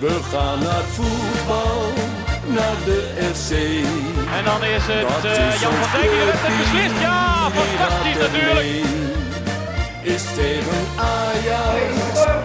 [0.00, 1.92] We gaan naar voetbal,
[2.46, 3.00] naar de
[3.34, 3.50] FC.
[4.36, 7.00] En dan is het Dat eh, is Jan van Dijk die het clubteam, beslist.
[7.00, 8.68] Ja, fantastisch natuurlijk.
[10.02, 11.92] Is tegen Ajax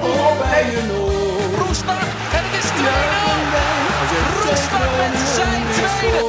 [0.02, 1.65] of bij een oor.
[1.65, 2.02] Roestak
[2.38, 2.86] en het is 2-0.
[2.86, 6.24] Juichen wij als FC Roestak met zijn tweede.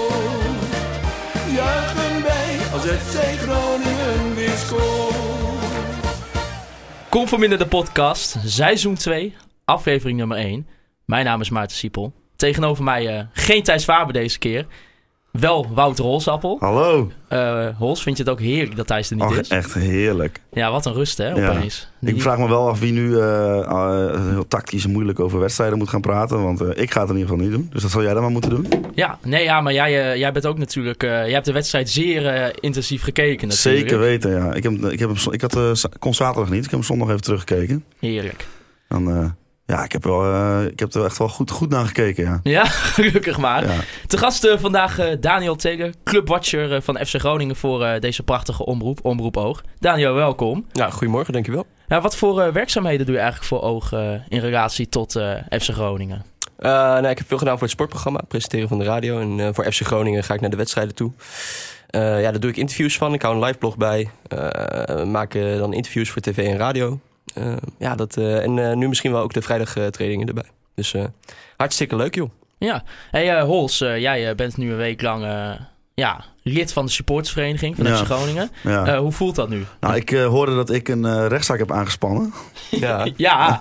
[1.58, 5.14] Juichen wij als FC Groningen weer scoort.
[7.08, 9.34] Conforminder de podcast, seizoen 2,
[9.64, 10.75] aflevering nummer 1.
[11.06, 12.12] Mijn naam is Maarten Siepel.
[12.36, 14.66] Tegenover mij eh, geen Thijs Faber deze keer.
[15.30, 16.56] Wel Wouter Holsappel.
[16.60, 17.10] Hallo.
[17.28, 19.48] Eh Hols, vind je het ook heerlijk dat Thijs er niet is?
[19.48, 20.40] echt heerlijk.
[20.52, 21.48] Ja, wat een rust hè, Ja.
[21.50, 21.88] opeens.
[22.00, 25.78] Ik Die- vraag me wel af wie nu eh, heel tactisch en moeilijk over wedstrijden
[25.78, 26.42] moet gaan praten.
[26.42, 27.68] Want ik ga het in ieder geval niet doen.
[27.72, 28.66] Dus dat zal jij dan maar moeten doen.
[28.94, 31.02] Ja, nee, ja, maar jij, jij bent ook natuurlijk...
[31.02, 33.88] jij hebt de wedstrijd zeer intensief gekeken natuurlijk.
[33.88, 34.52] Zeker weten, ja.
[34.54, 36.64] Ik, heb, ik, heb, ik had, kon zaterdag niet.
[36.64, 37.84] Ik heb hem zondag even teruggekeken.
[38.00, 38.46] Heerlijk.
[38.88, 39.34] Dan,
[39.66, 42.40] ja, ik heb, wel, eh, ik heb er echt wel goed, goed naar gekeken, ja.
[42.42, 42.64] Ja,
[42.96, 43.64] gelukkig maar.
[43.66, 43.74] ja.
[44.06, 48.64] Te gast eh, vandaag eh, Daniel Teger, clubwatcher van FC Groningen voor eh, deze prachtige
[48.64, 49.62] omroep, Omroep Oog.
[49.78, 50.66] Daniel, welkom.
[50.72, 51.66] Ja, goedemorgen, dankjewel.
[51.88, 55.34] Ja, wat voor eh, werkzaamheden doe je eigenlijk voor Oog eh, in relatie tot eh,
[55.60, 56.24] FC Groningen?
[56.56, 59.20] Eh, nou, ik heb veel gedaan voor het sportprogramma, presenteren van de radio.
[59.20, 61.12] En eh, voor FC Groningen ga ik naar de wedstrijden toe.
[61.86, 63.14] Eh, ja, daar doe ik interviews van.
[63.14, 64.10] Ik hou een live blog bij.
[64.28, 67.00] Eh maak eh, dan interviews voor tv en radio.
[67.36, 70.50] Eh, ja, dat, eh, en eh, nu misschien wel ook de vrijdagtrainingen erbij.
[70.74, 71.04] Dus eh,
[71.56, 72.30] hartstikke leuk, joh.
[72.58, 75.50] Ja, hey eh, Hols, eh, jij eh, bent nu een week lang eh,
[75.94, 77.96] ja, lid van de supportersvereniging van Ja.
[77.96, 78.50] FC Groningen.
[78.62, 78.86] ja.
[78.86, 79.64] Eh, hoe voelt dat nu?
[79.80, 82.32] nou, ik eh, hoorde dat ik een eh, rechtszaak heb aangespannen.
[82.70, 83.06] Ja.
[83.16, 83.60] Ja,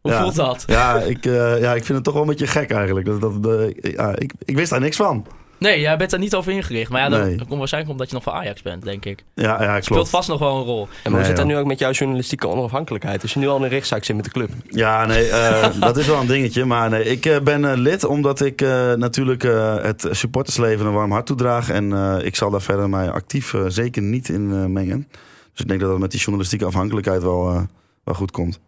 [0.00, 0.20] hoe Ja.
[0.22, 0.64] voelt dat?
[0.66, 3.06] Ja ik, eh, ja, ik vind het toch wel een beetje gek eigenlijk.
[3.06, 5.26] Dat, dat, eh, ja, ik, ik wist daar niks van.
[5.58, 6.90] Nee, jij bent daar niet over ingericht.
[6.90, 7.36] Maar ja, dat, Nee.
[7.36, 9.24] dat komt waarschijnlijk omdat je nog van Ajax bent, denk ik.
[9.34, 10.08] Ja, ja Speelt klopt.
[10.10, 10.82] vast nog wel een rol.
[11.02, 13.22] En hoe Nee, zit dat nu ook met jouw journalistieke onafhankelijkheid?
[13.22, 14.50] Als je nu al in een rechtszaak zit met de club.
[14.68, 16.64] Ja, nee, eh, dat is wel een dingetje.
[16.64, 20.92] Maar nee, ik eh, ben eh, lid omdat ik eh, natuurlijk eh, het supportersleven een
[20.92, 21.70] warm hart toedraag.
[21.70, 25.06] En eh, ik zal daar verder mij actief eh, zeker niet in eh, mengen.
[25.52, 27.60] Dus ik denk dat het met die journalistieke afhankelijkheid wel, eh,
[28.04, 28.60] wel goed komt.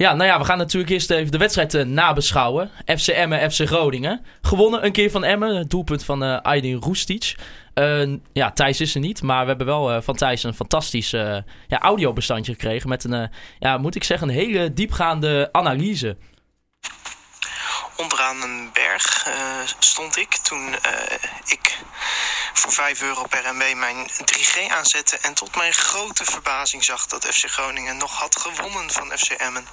[0.00, 2.70] Ja, nou ja, we gaan natuurlijk eerst even de wedstrijd eh, nabeschouwen.
[2.86, 4.20] FC Emmen, FC Groningen.
[4.42, 5.68] Gewonnen een keer van Emmen.
[5.68, 7.34] Doelpunt van eh Aydin Roestic.
[7.74, 9.22] Eh, ja, Thijs is er niet.
[9.22, 12.88] Maar we hebben wel eh, van Thijs een fantastisch ja, audiobestandje gekregen.
[12.88, 16.16] Met een, ja, moet ik zeggen, een hele diepgaande analyse.
[18.00, 21.78] Onderaan een berg eh, stond ik toen eh, ik
[22.52, 27.26] voor 5 euro per MB mijn 3G aanzette en tot mijn grote verbazing zag dat
[27.26, 29.66] FC Groningen nog had gewonnen van FC Emmen.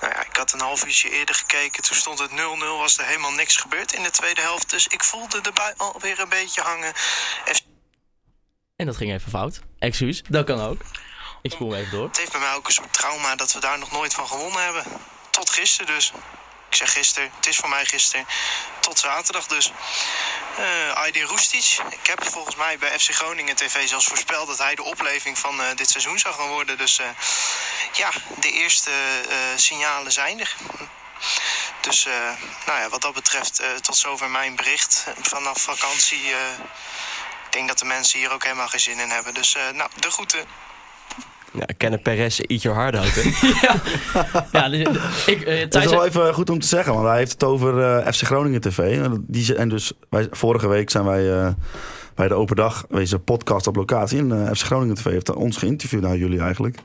[0.00, 3.04] Nou ja, ik had een half uurtje eerder gekeken, toen stond het 0-0, was er
[3.04, 6.60] helemaal niks gebeurd in de tweede helft, dus ik voelde de bui alweer een beetje
[6.60, 6.92] hangen.
[7.44, 7.62] FC
[8.76, 9.60] En dat ging even fout.
[9.78, 10.80] Excuus, dat kan ook.
[11.42, 12.06] Ik spoel even door.
[12.06, 14.62] Het heeft bij mij ook een soort trauma dat we daar nog nooit van gewonnen
[14.62, 14.84] hebben.
[15.30, 16.12] Tot gisteren dus.
[16.72, 18.26] Ik zeg gisteren, het is voor mij gisteren.
[18.80, 19.72] Tot zaterdag dus.
[20.56, 21.78] Eh Aydin Roestic.
[21.90, 25.62] Ik heb volgens mij bij FC Groningen TV zelfs voorspeld dat hij de opleving van
[25.62, 26.78] eh, dit seizoen zou gaan worden.
[26.78, 27.06] Dus eh,
[27.92, 28.90] ja, de eerste
[29.56, 30.56] signalen zijn er.
[31.80, 32.04] Dus
[32.66, 35.06] nou ja, wat dat betreft, tot zover mijn bericht.
[35.20, 36.26] Vanaf vakantie.
[37.46, 39.34] ik denk dat de mensen hier ook helemaal geen zin in hebben.
[39.34, 40.48] Dus nou, de groeten.
[41.52, 43.22] Ja, Kenneth Perez, eat your heart out, hè?
[44.58, 47.16] Ja, de- ik, eh, Het Thijs, is wel even goed om te zeggen, want hij
[47.18, 48.78] heeft het over eh, FC Groningen TV.
[49.02, 51.48] En, die, en dus wij, vorige week zijn wij eh,
[52.14, 54.18] bij de open dag, deze podcast op locatie.
[54.18, 56.76] En eh, FC Groningen TV heeft ons geïnterviewd, nou jullie eigenlijk.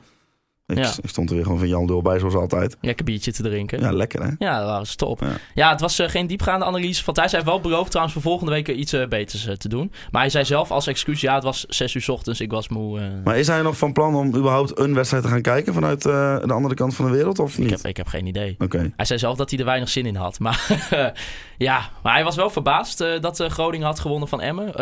[0.72, 0.92] Ik, Ja.
[1.02, 2.76] ik stond er weer gewoon van Jan Dul bij, zoals altijd.
[2.80, 3.80] lekker biertje te drinken.
[3.80, 4.30] Ja, lekker hè?
[4.38, 5.20] Ja, dat was top.
[5.20, 5.70] Ja, Ja.
[5.70, 7.30] het was eh, geen diepgaande analyse van Thijs.
[7.30, 9.92] Hij heeft wel beloofd trouwens voor volgende week iets eh, beters eh, te doen.
[10.10, 12.68] Maar hij zei zelf als excuus, ja, het was zes uur 's ochtends, ik was
[12.68, 13.00] moe.
[13.24, 16.52] Maar is hij nog van plan om überhaupt een wedstrijd te gaan kijken vanuit de
[16.52, 17.70] andere kant van de wereld of ik, niet?
[17.70, 18.54] heb, ik heb geen idee.
[18.58, 18.92] Oké.
[18.96, 20.38] Hij zei zelf dat hij er weinig zin in had.
[20.38, 20.66] Maar
[21.58, 24.72] ja, maar hij was wel verbaasd dat Groningen had gewonnen van Emmen.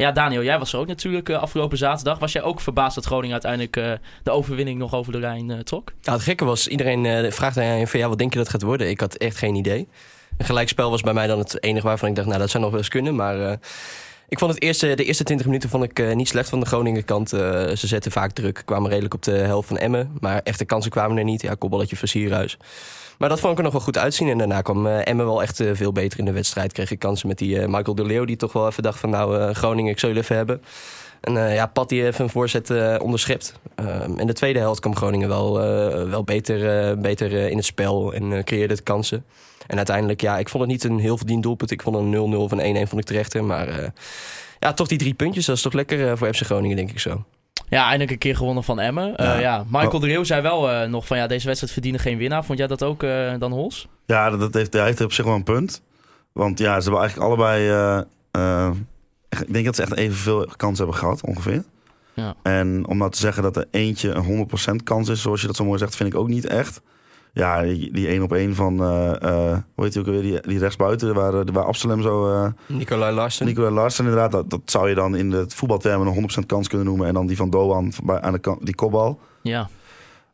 [0.00, 2.18] Ja, Daniel, jij was er ook natuurlijk eh, afgelopen zaterdag.
[2.18, 5.58] Was jij ook verbaasd dat Groningen uiteindelijk eh, de overwinning nog over de lijn eh,
[5.58, 5.92] trok?
[6.02, 8.62] Nou, het gekke was, iedereen vraagt aan je van ja, wat denk je dat gaat
[8.62, 8.90] worden?
[8.90, 9.88] Ik had echt geen idee.
[10.38, 12.72] Een gelijkspel was bij mij dan het enige waarvan ik dacht, nou dat zou nog
[12.72, 13.14] wel eens kunnen.
[13.14, 13.58] Maar
[14.30, 16.66] ik vond het eerste, de eerste 20 minuten vond ik eh, niet slecht van de
[16.66, 17.32] Groningen kant.
[17.32, 20.16] Eh, ze zetten vaak druk, kwamen redelijk op de helft van Emmen.
[20.20, 21.42] Maar echte kansen kwamen er niet.
[21.42, 22.56] Ja, kopballetje van Sierhuis.
[23.18, 24.28] Maar dat vond ik er nog wel goed uitzien.
[24.28, 26.72] En daarna kwam eh, Emmen wel echt veel beter in de wedstrijd.
[26.72, 29.52] Kreeg ik kansen met die Michael de Leeuw, die toch wel even dacht van nou
[29.52, 30.62] Groningen, ik zal jullie even hebben.
[31.20, 33.54] En ja, Pat die even een voorzet eh, onderschept.
[33.74, 35.58] Ehm, in de tweede helft kwam Groningen wel,
[36.08, 39.24] wel beter, beter in het spel en creëerde het kansen.
[39.70, 41.70] En uiteindelijk, ja, ik vond het niet een heel verdiend doelpunt.
[41.70, 43.44] Ik vond een 0-0 of een 1-1 vond ik terechter.
[43.44, 43.88] Maar eh,
[44.58, 46.98] ja, toch die drie puntjes, dat is toch lekker eh, voor FC Groningen, denk ik
[47.00, 47.24] zo.
[47.68, 49.16] Ja, eindelijk een keer gewonnen van Emmen.
[49.16, 49.38] Eh, Ja.
[49.38, 49.64] ja.
[49.68, 52.44] Michael de Leeuw zei wel eh, nog van ja, deze wedstrijd verdienen geen winnaar.
[52.44, 53.88] Vond jij dat ook eh, dan Hols?
[54.06, 55.82] Ja, dat heeft, hij heeft op zich wel een punt.
[56.32, 57.68] Want ja, ze hebben eigenlijk allebei...
[57.68, 58.00] eh,
[58.30, 58.70] eh,
[59.28, 61.64] ik denk dat ze echt evenveel kansen hebben gehad, ongeveer.
[62.14, 62.34] Ja.
[62.42, 64.48] En om nou te zeggen dat er eentje een
[64.80, 66.80] 100% kans is, zoals je dat zo mooi zegt, vind ik ook niet echt.
[67.32, 70.40] Ja, die, die één op één van, eh, eh, hoe heet die ook alweer, die,
[70.40, 72.32] die rechtsbuiten, waar, eh, waar Absalem zo...
[72.32, 73.46] eh Nicolai Larsen.
[73.46, 76.86] Nicola Larsen inderdaad, dat, dat zou je dan in de voetbaltermen een 100% kans kunnen
[76.86, 77.06] noemen.
[77.06, 79.20] En dan die van Doan bij- aan de kant, die kopbal.
[79.42, 79.68] Ja.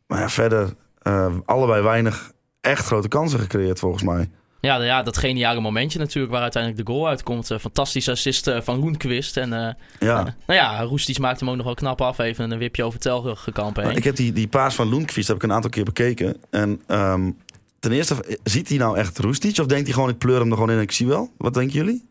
[0.07, 4.29] Maar ja, verder eh, allebei weinig echt grote kansen gecreëerd volgens mij.
[4.67, 7.51] Ja, ja, dat geniale momentje natuurlijk waar uiteindelijk de goal uitkomt.
[7.51, 9.37] Eh, fantastische assist eh, van Roenquist.
[9.37, 10.23] En eh, Ja.
[10.23, 12.17] nou ja, Roestic maakt hem ook nog wel knap af.
[12.17, 13.85] Even een wipje over Telgekamp heen.
[13.85, 16.37] Nou, ik heb die, die paas van Lundqvist heb ik een aantal keer bekeken.
[16.49, 17.31] En ehm,
[17.79, 19.59] ten eerste, ziet hij nou echt Roestic?
[19.59, 21.31] Of denkt hij gewoon, ik pleur hem er gewoon in en ik zie wel?
[21.37, 22.05] Wat denken jullie?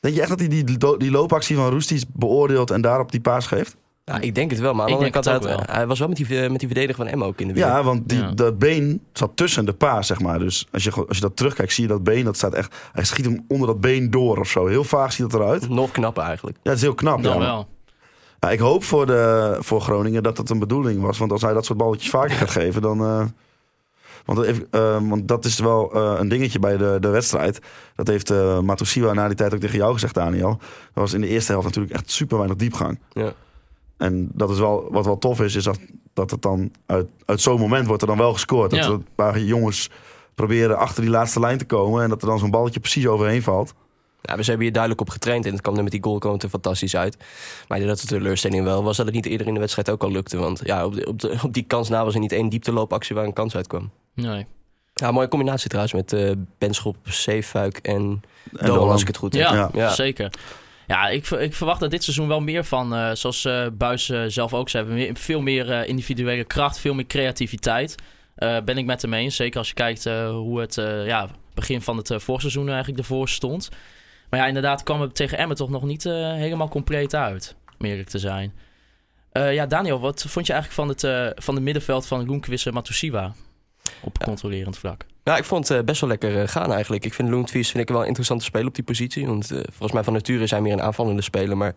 [0.00, 0.64] Denk je echt dat hij die,
[0.98, 3.76] die, loopactie van Roestic beoordeelt en daarop die paas geeft?
[4.08, 6.08] Ja, ik denk het wel, maar aan de Ik andere kant, had- hij was wel
[6.08, 7.64] met die, eh, met die verdediger van Emma ook in de weer.
[7.66, 8.30] Ja, want die, Ja.
[8.30, 10.38] dat been zat tussen de paas, zeg maar.
[10.38, 12.24] Dus als je, als je dat terugkijkt, zie je dat been.
[12.24, 14.66] Dat staat echt, hij schiet hem onder dat been door of zo.
[14.66, 15.68] Heel vaag ziet het eruit.
[15.68, 16.56] Nog knapper eigenlijk.
[16.62, 17.20] Ja, het is heel knap.
[17.20, 17.40] nou ja.
[17.46, 17.68] wel.
[18.40, 21.18] Ja, ik hoop voor, de, voor Groningen dat dat een bedoeling was.
[21.18, 23.00] Want als hij dat soort balletjes vaker gaat geven, dan.
[23.00, 23.22] eh,
[24.24, 27.58] want, dat heeft- eh, want dat is wel eh, een dingetje bij de, de wedstrijd.
[27.94, 30.48] Dat heeft eh Matusiwa na die tijd ook tegen jou gezegd, Daniel.
[30.58, 30.58] Dat
[30.94, 32.98] was in de eerste helft natuurlijk echt super weinig diepgang.
[33.12, 33.32] Ja.
[33.98, 35.78] En dat is wel, wat wel tof is, is dat,
[36.14, 38.70] dat het dan uit, uit zo'n moment wordt er dan wel gescoord.
[38.70, 38.86] Dat Ja.
[38.86, 39.90] er een paar jongens
[40.34, 42.02] proberen achter die laatste lijn te komen.
[42.02, 43.74] En dat er dan zo'n balletje precies overheen valt.
[44.22, 46.32] Ja, we hebben hier duidelijk op getraind en het kwam er met die goal kwam
[46.32, 47.16] het er fantastisch uit.
[47.68, 49.90] Maar ik denk dat de teleurstelling wel was dat het niet eerder in de wedstrijd
[49.90, 50.36] ook al lukte.
[50.36, 53.14] Want ja, op, de, op, de, op die kans na was er niet één diepteloopactie
[53.14, 53.90] waar een kans uitkwam.
[54.14, 54.46] Nee.
[54.94, 58.22] Ja, mooie combinatie trouwens met eh Benschop, Zeefuik en,
[58.56, 59.42] En als ik het goed heb.
[59.42, 59.70] Ja, Ja.
[59.72, 59.90] Ja.
[59.90, 60.32] zeker.
[60.88, 64.22] Ja, ik, ik verwacht dat dit seizoen wel meer van, eh, zoals eh Buis eh,
[64.26, 67.94] zelf ook zei, veel meer individuele kracht, veel meer creativiteit.
[68.64, 69.36] Ben ik met hem eens.
[69.36, 70.74] Zeker als je kijkt hoe het
[71.06, 73.68] ja, begin van het voorseizoen eigenlijk ervoor stond.
[74.30, 78.08] Maar ja, inderdaad kwam het tegen Emmen toch nog niet helemaal compleet uit, om eerlijk
[78.08, 78.52] te zijn.
[79.32, 83.34] Ja, Daniel, wat vond je eigenlijk van het, van het middenveld van Loenkwist en Matusiwa
[84.00, 85.04] op controlerend vlak?
[85.28, 87.04] Ja, ik vond het eh, best wel lekker eh, gaan eigenlijk.
[87.04, 89.26] Ik vind Loentvies vind ik wel een interessante speler op die positie.
[89.26, 91.56] Want eh, volgens mij van nature is hij meer een aanvallende speler.
[91.56, 91.74] Maar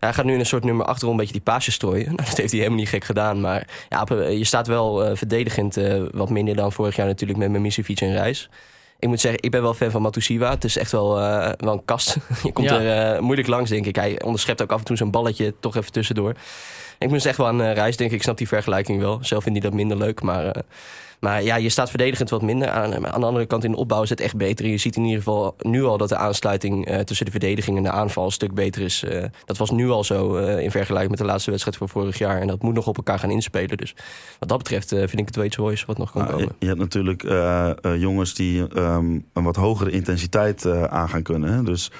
[0.00, 2.06] ja, hij gaat nu in een soort nummer achterom een beetje die paasjes strooien.
[2.16, 3.40] Nou, dat heeft hij helemaal niet gek gedaan.
[3.40, 5.76] Maar ja, je staat wel verdedigend
[6.12, 8.48] wat minder dan vorig jaar natuurlijk met Mimicevic en Reis.
[8.98, 10.50] Ik moet zeggen, ik ben wel fan van Matusiwa.
[10.50, 11.14] Het is echt wel,
[11.58, 12.16] wel een kast.
[12.42, 12.80] je komt Ja.
[12.80, 13.96] er moeilijk langs, denk ik.
[13.96, 16.34] Hij onderschept ook af en toe zijn balletje toch even tussendoor.
[16.98, 18.16] Ik moest echt wel aan Reis denken.
[18.16, 19.18] Ik snap die vergelijking wel.
[19.20, 20.62] Zelf vind ik dat minder leuk, maar...
[21.20, 22.68] maar ja, je staat verdedigend wat minder.
[22.68, 24.66] Aan, aan de andere kant in de opbouw is het echt beter.
[24.66, 27.82] Je ziet in ieder geval nu al dat de aansluiting eh, tussen de verdediging en
[27.82, 29.02] de aanval een stuk beter is.
[29.02, 32.18] Eh, dat was nu al zo eh, in vergelijking met de laatste wedstrijd van vorig
[32.18, 32.40] jaar.
[32.40, 33.76] En dat moet nog op elkaar gaan inspelen.
[33.76, 33.94] Dus
[34.38, 36.56] wat dat betreft vind ik het wel iets moois wat nog kan Nou, je, komen.
[36.58, 37.22] je hebt natuurlijk
[37.98, 41.52] jongens die ehm, een wat hogere intensiteit aan gaan kunnen.
[41.52, 41.62] Hè?
[41.62, 41.90] Dus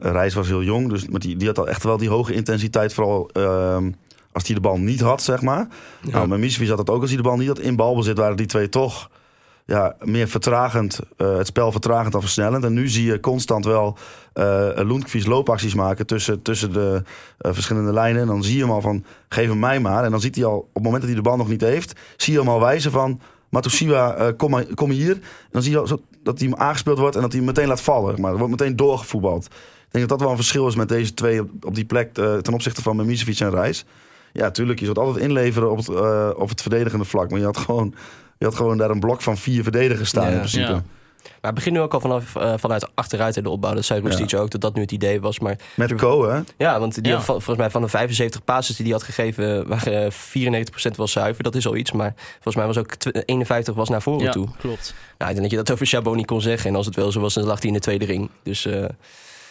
[0.00, 2.94] Reis was heel jong, dus, maar die, die had al echt wel die hoge intensiteit.
[2.94, 3.90] Vooral ehm,
[4.38, 5.68] als hij de bal niet had, zeg maar.
[6.00, 7.58] Nou, met had dat ook als hij de bal niet had.
[7.58, 9.08] In balbezit waren die twee toch
[9.68, 11.00] ja, meer vertragend.
[11.16, 12.64] eh, het spel vertragend dan versnellend.
[12.64, 13.96] En nu zie je constant wel
[14.32, 17.02] eh Lundqvist loopacties maken tussen, tussen de
[17.38, 18.20] eh, verschillende lijnen.
[18.20, 20.04] En dan zie je hem al van, geef hem mij maar.
[20.04, 22.00] En dan ziet hij al, op het moment dat hij de bal nog niet heeft...
[22.16, 25.12] zie je hem al wijzen van, Matusiwa, eh, kom, maar, kom hier.
[25.14, 27.68] En dan zie je al dat hij hem aangespeeld wordt en dat hij hem meteen
[27.68, 28.20] laat vallen.
[28.20, 29.44] Maar er wordt meteen doorgevoetbald.
[29.44, 32.14] Ik denk dat dat wel een verschil is met deze twee op, op die plek...
[32.14, 33.84] ten opzichte van Mimicevic en Reis.
[34.32, 37.30] Ja, tuurlijk, je zult altijd inleveren op het, eh, op het verdedigende vlak.
[37.30, 37.94] Maar je had gewoon...
[38.38, 40.30] Je had gewoon daar een blok van vier verdedigers staan Ja.
[40.30, 40.66] in principe.
[40.72, 40.82] Ja.
[41.22, 43.74] Maar het begint nu ook al vanaf, eh, vanuit achteruit in de opbouw.
[43.74, 45.38] Dat zei Roestic ook, dat dat nu het idee was.
[45.38, 46.40] Maar Met Co, hè?
[46.56, 47.16] ja, want die Ja.
[47.16, 49.68] had volgens mij van de 75 passes die hij had gegeven...
[49.68, 51.42] waren eh, 94% wel zuiver.
[51.42, 51.92] Dat is al iets.
[51.92, 54.48] Maar volgens mij was ook tw- 51 was naar voren Ja, toe.
[54.58, 54.94] klopt.
[55.18, 56.70] Nou, ik denk dat je dat over Chabot niet kon zeggen.
[56.70, 58.30] En als het wel zo was, dan lag hij in de tweede ring.
[58.42, 58.84] Dus eh,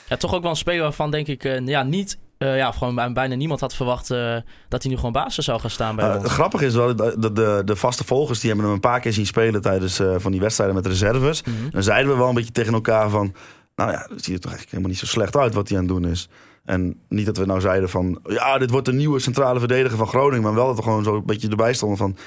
[0.10, 2.96] Ja, toch ook wel een speler waarvan denk ik eh, ja, niet, eh, ja, gewoon
[2.96, 4.36] bij- bijna niemand had verwacht eh,
[4.68, 6.32] dat hij nu gewoon basis zou gaan staan bij Uh, ons.
[6.32, 9.26] grappig is wel, de, de, de, vaste volgers die hebben hem een paar keer zien
[9.26, 11.44] spelen tijdens eh, van die wedstrijden met reserves.
[11.44, 11.70] Mhm.
[11.70, 13.34] Dan zeiden we wel een beetje tegen elkaar van,
[13.76, 15.84] nou ja, dat ziet er toch eigenlijk helemaal niet zo slecht uit wat hij aan
[15.84, 16.30] het doen is.
[16.66, 20.08] En niet dat we nou zeiden van, ja, dit wordt de nieuwe centrale verdediger van
[20.08, 20.44] Groningen.
[20.44, 22.18] Maar wel dat we gewoon zo een beetje erbij stonden van,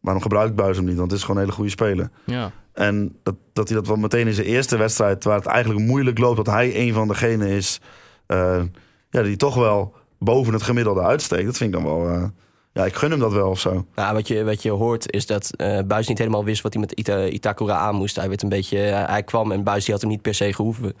[0.00, 0.96] waarom gebruikt Buis hem niet?
[0.96, 2.10] Want het is gewoon een hele goede speler.
[2.24, 2.50] Ja.
[2.72, 6.18] En dat, dat hij dat wel meteen in zijn eerste wedstrijd, waar het eigenlijk moeilijk
[6.18, 7.80] loopt, dat hij een van degenen is
[8.26, 8.62] eh,
[9.10, 11.44] ja, die toch wel boven het gemiddelde uitsteekt.
[11.44, 12.24] Dat vind ik dan wel, eh,
[12.72, 13.86] ja, ik gun hem dat wel of zo.
[13.94, 16.82] nou, wat, je, wat je hoort is dat eh Buis niet helemaal wist wat hij
[16.82, 18.16] met Ita, Itakura aan moest.
[18.16, 20.52] Hij, werd een beetje, eh, hij kwam en Buis die had hem niet per se
[20.52, 20.92] gehoeven.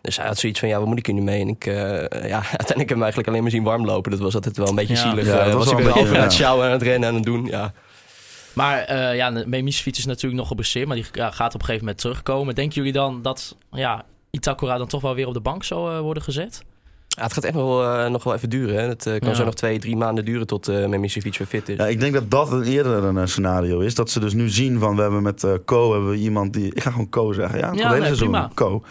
[0.00, 1.40] Dus hij had zoiets van, ja, wat moet ik hier nu mee?
[1.40, 1.74] En ik, eh,
[2.28, 4.10] ja, uiteindelijk heb ik hem eigenlijk alleen maar zien warm lopen.
[4.10, 5.00] Dat was altijd wel een beetje Ja.
[5.00, 5.26] zielig.
[5.26, 7.24] Ja, dat was was ik weer over aan het sjouwen, aan het rennen, aan het
[7.24, 7.46] doen.
[7.46, 7.72] Ja.
[8.52, 11.84] Maar eh ja, Memisevic is natuurlijk nog geblesseerd, maar die ja, gaat op een gegeven
[11.84, 12.54] moment terugkomen.
[12.54, 16.00] Denken jullie dan dat ja, Itakura dan toch wel weer op de bank zal eh,
[16.00, 16.64] worden gezet?
[17.16, 18.74] Ja, het gaat echt nog wel, eh, nog wel even duren.
[18.82, 18.88] Hè.
[18.88, 19.34] Het eh, kan Ja.
[19.34, 21.76] zo nog twee, drie maanden duren tot uh, Memisevic weer fit is.
[21.76, 23.94] Ja, ik denk dat dat een eerder een eh, scenario is.
[23.94, 26.74] Dat ze dus nu zien van we hebben met eh Co hebben we iemand die.
[26.74, 27.58] Ik ga gewoon Co zeggen.
[27.58, 28.30] Ja, het Ja, hele nee, seizoen.
[28.30, 28.50] prima.
[28.54, 28.82] Co.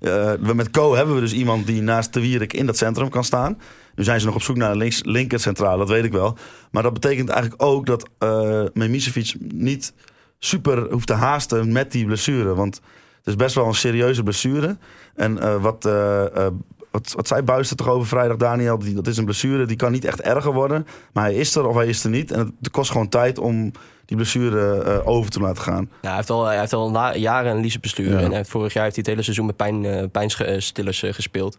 [0.00, 3.08] Eh, we, met Co hebben we dus iemand die naast de Wierik in dat centrum
[3.08, 3.58] kan staan.
[3.94, 6.36] Nu zijn ze nog op zoek naar een links, linker centraal, dat weet ik wel.
[6.70, 9.92] Maar dat betekent eigenlijk ook dat eh Memisevic niet
[10.38, 12.54] super hoeft te haasten met die blessure.
[12.54, 12.74] Want
[13.16, 14.76] het is best wel een serieuze blessure.
[15.14, 16.52] En eh, wat, eh, eh,
[16.92, 18.78] wat, wat zei Buis er toch over vrijdag, Daniel?
[18.78, 20.86] Die, dat is een blessure, die kan niet echt erger worden.
[21.12, 22.30] Maar hij is er of hij is er niet.
[22.30, 23.72] En het kost gewoon tijd om
[24.04, 25.90] die blessure eh, over te laten gaan.
[26.00, 28.10] Ja, hij heeft al, hij heeft al jaren een liesbestuur.
[28.10, 28.18] Ja.
[28.18, 31.56] En heeft, vorig jaar heeft hij het hele seizoen met pijn, eh, pijnstillers eh, gespeeld.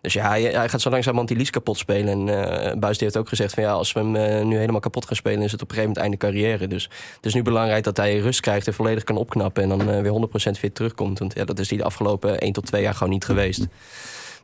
[0.00, 2.28] Dus ja, hij, hij gaat zo langzamerhand die lies kapot spelen.
[2.28, 5.06] En eh Buis die heeft ook gezegd van ja, als we hem nu helemaal kapot
[5.06, 5.42] gaan spelen...
[5.42, 6.66] is het op een gegeven moment einde carrière.
[6.66, 9.62] Dus het is nu belangrijk dat hij rust krijgt en volledig kan opknappen...
[9.62, 11.18] en dan weer 100% fit terugkomt.
[11.18, 13.66] Want ja, dat is hij de afgelopen 1 tot 2 jaar gewoon niet geweest.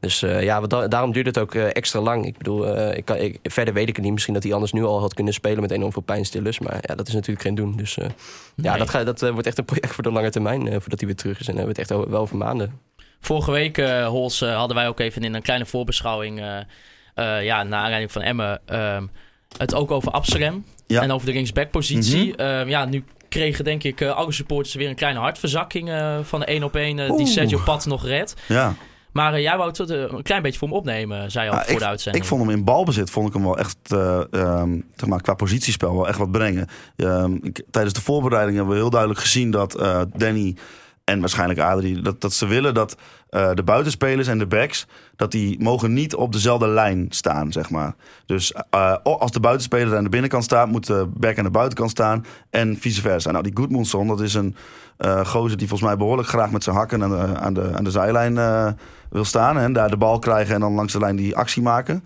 [0.05, 2.27] Dus eh, ja, da- daarom duurt het ook eh, extra lang.
[2.27, 4.13] Ik bedoel, eh, ik kan, ik, verder weet ik het niet.
[4.13, 6.59] Misschien dat hij anders nu al had kunnen spelen met enorm veel pijnstillers.
[6.59, 7.77] Maar ja, dat is natuurlijk geen doen.
[7.77, 8.09] Dus eh,
[8.57, 10.67] ja, dat, ga, dat wordt echt een project voor de lange termijn.
[10.67, 11.49] eh, voordat hij weer terug is.
[11.49, 12.81] En dan hebben we het echt wel over maanden.
[13.21, 16.59] Vorige week, eh Hols, hadden wij ook even in een kleine voorbeschouwing, eh
[17.15, 19.07] eh, ja, naar aanleiding van Emmen, ehm,
[19.59, 21.03] het ook over Absalem Ja.
[21.03, 22.33] en over de linksback-positie.
[22.33, 22.41] Mhm.
[22.41, 26.41] Ehm, ja, nu kregen denk ik eh, alle supporters weer een kleine hartverzakking eh, van
[26.41, 27.27] de 1 op 1 die.
[27.27, 28.35] Sergio Pat nog redt.
[28.49, 28.75] Ja.
[29.15, 31.57] Maar eh, jij wou het eh, een klein beetje voor hem opnemen, zei je al
[31.59, 32.25] Ja, voor de uitzending.
[32.25, 35.95] Ik vond hem in balbezit, vond ik hem wel echt, ehm, zeg maar, qua positiespel
[35.95, 36.67] wel echt wat brengen.
[36.97, 39.73] Ehm, ik- tijdens de voorbereiding hebben we heel duidelijk gezien dat
[40.17, 40.57] Danny
[41.05, 42.97] en waarschijnlijk Adrie, dat, dat ze willen dat
[43.29, 47.71] eh, de buitenspelers en de backs, dat die mogen niet op dezelfde lijn staan, zeg
[47.71, 47.95] maar.
[48.27, 51.91] Dus eh, als de buitenspeler aan de binnenkant staat, moet de back aan de buitenkant
[51.91, 53.31] staan en vice versa.
[53.31, 54.57] Nou, die Goodmanson, dat is een
[54.97, 57.85] eh gozer die volgens mij behoorlijk graag met zijn hakken aan de, aan de, aan
[57.85, 58.35] de zijlijn
[59.11, 59.59] wil staan.
[59.59, 62.05] En daar de bal krijgen en dan langs de lijn die actie maken.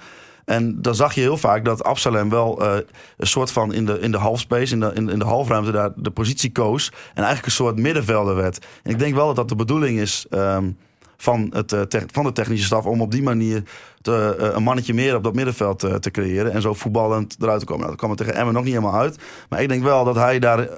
[0.49, 2.77] En dan zag je heel vaak dat Absalem wel eh,
[3.17, 5.91] een soort van in de, in de halfspace, in de, in, in de halfruimte daar
[5.97, 6.89] de positie koos.
[6.89, 8.67] En eigenlijk een soort middenvelder werd.
[8.83, 10.71] En ik denk wel dat dat de bedoeling is ehm,
[11.17, 13.63] van, het, eh, van de technische staf om op die manier
[14.01, 16.53] te, eh, een mannetje meer op dat middenveld te creëren.
[16.53, 17.81] En zo voetballend eruit te komen.
[17.87, 19.19] Nou, dat kwam er tegen Emmen nog niet helemaal uit.
[19.49, 20.69] Maar ik denk wel dat hij daar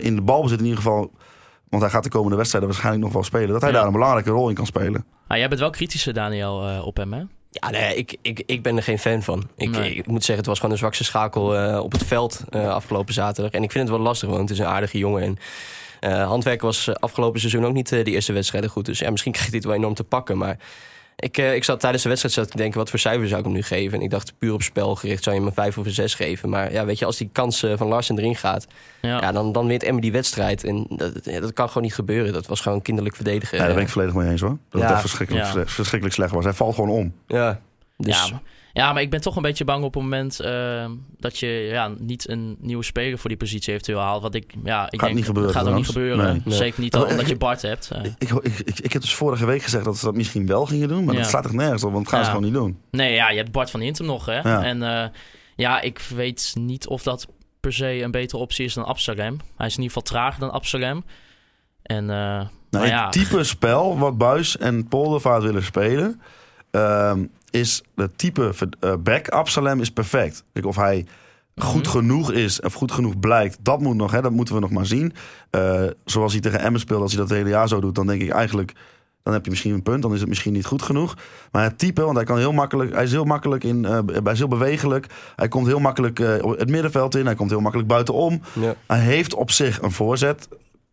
[0.00, 1.10] in de balbezit in ieder geval...
[1.68, 3.48] Want hij gaat de komende wedstrijden waarschijnlijk nog wel spelen.
[3.48, 3.76] Dat hij Ja.
[3.76, 5.04] daar een belangrijke rol in kan spelen.
[5.26, 7.22] Ah, jij bent wel kritischer, Daniel, op hem, hè?
[7.50, 9.48] Ja, nee, ik, ik, ik ben er geen fan van.
[9.56, 9.94] Ik, Nee.
[9.94, 13.14] ik moet zeggen, het was gewoon een zwakste schakel eh, op het veld eh, afgelopen
[13.14, 13.52] zaterdag.
[13.52, 15.22] En ik vind het wel lastig, want het is een aardige jongen.
[15.22, 15.36] En
[16.00, 18.84] eh handwerk was afgelopen seizoen ook niet de eerste wedstrijden goed.
[18.86, 20.38] Dus ja, misschien krijgt hij het wel enorm te pakken.
[20.38, 20.56] Maar
[21.20, 23.38] ik, eh, ik zat tijdens de wedstrijd zat ik te denken, wat voor cijfer zou
[23.38, 23.98] ik hem nu geven?
[23.98, 26.14] En ik dacht, puur op spel gericht zou je hem een vijf of een zes
[26.14, 26.48] geven.
[26.48, 28.66] Maar ja, weet je, als die kans van Larsen erin gaat,
[29.00, 29.20] Ja.
[29.20, 30.64] ja, dan, dan wint Emmen die wedstrijd.
[30.64, 32.32] En dat, dat kan gewoon niet gebeuren.
[32.32, 33.58] Dat was gewoon kinderlijk verdedigen.
[33.58, 34.58] Ja, daar ben ik volledig mee eens hoor.
[34.70, 34.86] Dat Ja.
[34.86, 35.66] het echt verschrikkelijk, Ja.
[35.66, 36.44] verschrikkelijk slecht was.
[36.44, 37.12] Hij valt gewoon om.
[37.26, 37.60] Ja,
[37.96, 38.16] dus...
[38.24, 38.40] Ja, maar,
[38.72, 41.90] ja, maar ik ben toch een beetje bang op het moment eh, dat je ja,
[41.98, 44.22] niet een nieuwe speler voor die positie eventueel haalt.
[44.22, 46.24] Wat ik, ja, ik denk, niet gebeuren gaat ook niet gebeuren.
[46.32, 46.42] Nee.
[46.44, 46.54] Nee.
[46.56, 47.90] Zeker niet Nou, omdat ik- je Bart hebt.
[47.90, 48.04] eh.
[48.18, 50.88] Ik, ik, ik, ik heb dus vorige week gezegd dat ze dat misschien wel gingen
[50.88, 51.04] doen.
[51.04, 51.20] Maar Ja.
[51.20, 52.78] dat slaat echt nergens op, want dat gaan ze gewoon niet doen.
[52.90, 54.38] Nee, ja, je hebt Bart van Hintem nog, hè.
[54.40, 54.64] Ja.
[54.64, 55.08] En eh,
[55.56, 57.26] ja, ik weet niet of dat
[57.60, 59.36] per se een betere optie is dan Absalem.
[59.56, 61.04] Hij is in ieder geval trager dan Absalem.
[61.82, 66.20] En eh, Nou, maar ja, Het type spel wat Buis en Poldervaart willen spelen...
[66.70, 70.44] ehm, is het type eh, back Absalem is perfect.
[70.52, 71.06] Kijk, of hij
[71.56, 71.90] goed Mhm.
[71.90, 74.86] genoeg is of goed genoeg blijkt, dat moet nog, hè, dat moeten we nog maar
[74.86, 75.12] zien.
[75.50, 78.06] Eh, zoals hij tegen Emmen speelt, als hij dat het hele jaar zo doet, dan
[78.06, 78.72] denk ik eigenlijk,
[79.22, 81.14] dan heb je misschien een punt, dan is het misschien niet goed genoeg.
[81.52, 84.32] Maar het type, want hij kan heel makkelijk, hij is heel makkelijk in, eh, hij
[84.32, 86.18] is heel bewegelijk, hij komt heel makkelijk
[86.58, 88.40] het middenveld in, hij komt heel makkelijk buitenom.
[88.60, 88.74] ja.
[88.86, 90.48] Hij heeft op zich een voorzet,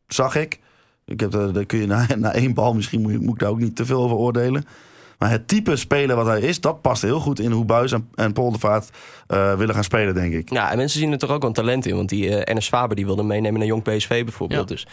[0.07, 0.59] zag ik.
[1.05, 3.49] Ik heb, daar kun je na, na één bal, misschien moet, je, moet ik daar
[3.49, 4.65] ook niet te veel over oordelen.
[5.17, 8.09] Maar het type speler wat hij is, dat past heel goed in hoe Buis en,
[8.15, 8.89] en Poldervaart
[9.27, 10.49] eh, willen gaan spelen, denk ik.
[10.53, 11.95] Ja, en mensen zien er toch ook wel een talent in.
[11.95, 14.69] Want die eh Ernest Faber die wilde meenemen naar Jong PSV bijvoorbeeld.
[14.69, 14.75] Ja.
[14.75, 14.87] Dus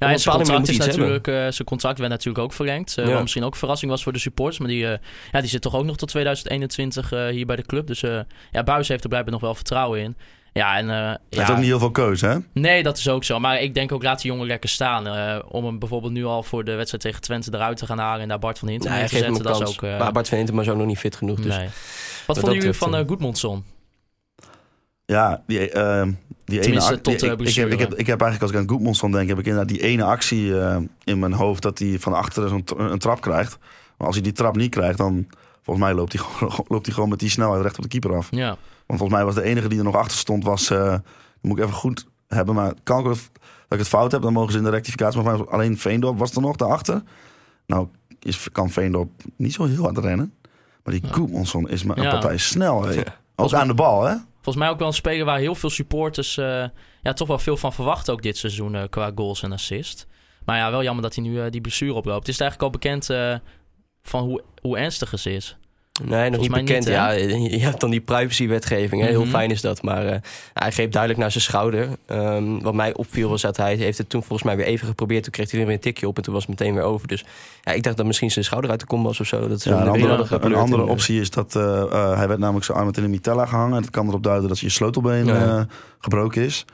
[0.00, 2.92] Ja, op en een zijn contract, is natuurlijk, eh, zijn contract werd natuurlijk ook verlengd.
[2.94, 3.04] Ja.
[3.04, 4.58] Wat misschien ook een verrassing was voor de supporters.
[4.58, 4.98] Maar die, eh,
[5.32, 7.86] ja, die zit toch ook nog tot 2021 eh, hier bij de club.
[7.86, 10.16] Dus eh ja, Buis heeft er blijkbaar nog wel vertrouwen in.
[10.52, 10.90] Ja, en...
[10.90, 12.36] eh, Hij ja, heeft ook niet heel veel keuze, hè?
[12.52, 13.38] Nee, dat is ook zo.
[13.38, 15.06] Maar ik denk ook, laat die jongen lekker staan.
[15.06, 18.22] eh, om hem bijvoorbeeld nu al voor de wedstrijd tegen Twente eruit te gaan halen...
[18.22, 19.52] en daar Bart van Hintem neer hij te geeft hem zetten.
[19.52, 19.82] Dat is ook...
[19.82, 21.40] eh, maar Bart van Hintem was ook nog niet fit genoeg.
[21.40, 21.68] Dus nee.
[22.26, 23.64] Wat vonden jullie van uh, Goedmondson?
[25.04, 26.02] Ja, die, eh,
[26.44, 28.68] die ene Tenminste, tot, ik, ik, heb, ik, heb, ik heb eigenlijk, als ik aan
[28.68, 32.12] Goedmonson denk, heb ik inderdaad die ene actie eh, in mijn hoofd dat hij van
[32.12, 33.58] achteren zo'n een trap krijgt.
[33.96, 35.26] Maar als hij die trap niet krijgt, dan
[35.62, 38.16] volgens mij loopt hij gewoon, loopt hij gewoon met die snelheid recht op de keeper
[38.16, 38.28] af.
[38.30, 38.56] Ja.
[38.90, 40.70] Want volgens mij was de enige die er nog achter stond, was.
[40.70, 40.94] eh,
[41.40, 42.54] moet ik even goed hebben.
[42.54, 43.18] Maar kan ik, dat
[43.68, 45.22] ik het fout heb, dan mogen ze in de rectificatie.
[45.22, 47.02] Maar alleen Veendorp was er nog daarachter.
[47.66, 47.88] Nou,
[48.20, 50.34] is, kan Veendorp niet zo heel hard rennen.
[50.84, 52.10] Maar die Koemanson is maar een Ja.
[52.10, 52.82] partij snel.
[52.82, 53.02] Hè?
[53.36, 54.14] Ook aan de bal, hè?
[54.34, 56.64] Volgens mij ook wel een speler waar heel veel supporters eh,
[57.02, 60.06] ja, toch wel veel van verwachten ook dit seizoen eh, qua goals en assist.
[60.44, 62.28] Maar ja, wel jammer dat hij nu die blessure oploopt.
[62.28, 63.34] Is het eigenlijk al bekend eh,
[64.02, 65.56] van hoe, hoe ernstig het is?
[66.04, 66.68] Nee, nog niet bekend.
[66.68, 67.10] niet, ja,
[67.56, 69.02] je hebt dan die privacywetgeving.
[69.02, 69.08] hè.
[69.08, 69.30] Heel Mhm.
[69.30, 69.82] fijn is dat.
[69.82, 70.16] Maar eh,
[70.54, 71.88] hij greep duidelijk naar zijn schouder.
[72.06, 75.22] Ehm, wat mij opviel was dat hij heeft het toen volgens mij weer even geprobeerd.
[75.22, 77.08] Toen kreeg hij er weer een tikje op en toen was het meteen weer over.
[77.08, 77.24] Dus
[77.62, 79.48] ja, ik dacht dat misschien zijn schouder uit de kom was of zo.
[79.48, 82.28] Dat ze Ja, een er andere, een andere eh, optie is dat eh, eh, hij
[82.28, 83.76] werd namelijk zijn arm met in de mitella gehangen.
[83.76, 85.56] En dat kan erop duiden dat je sleutelbeen Ja.
[85.58, 85.62] eh,
[85.98, 86.64] gebroken is.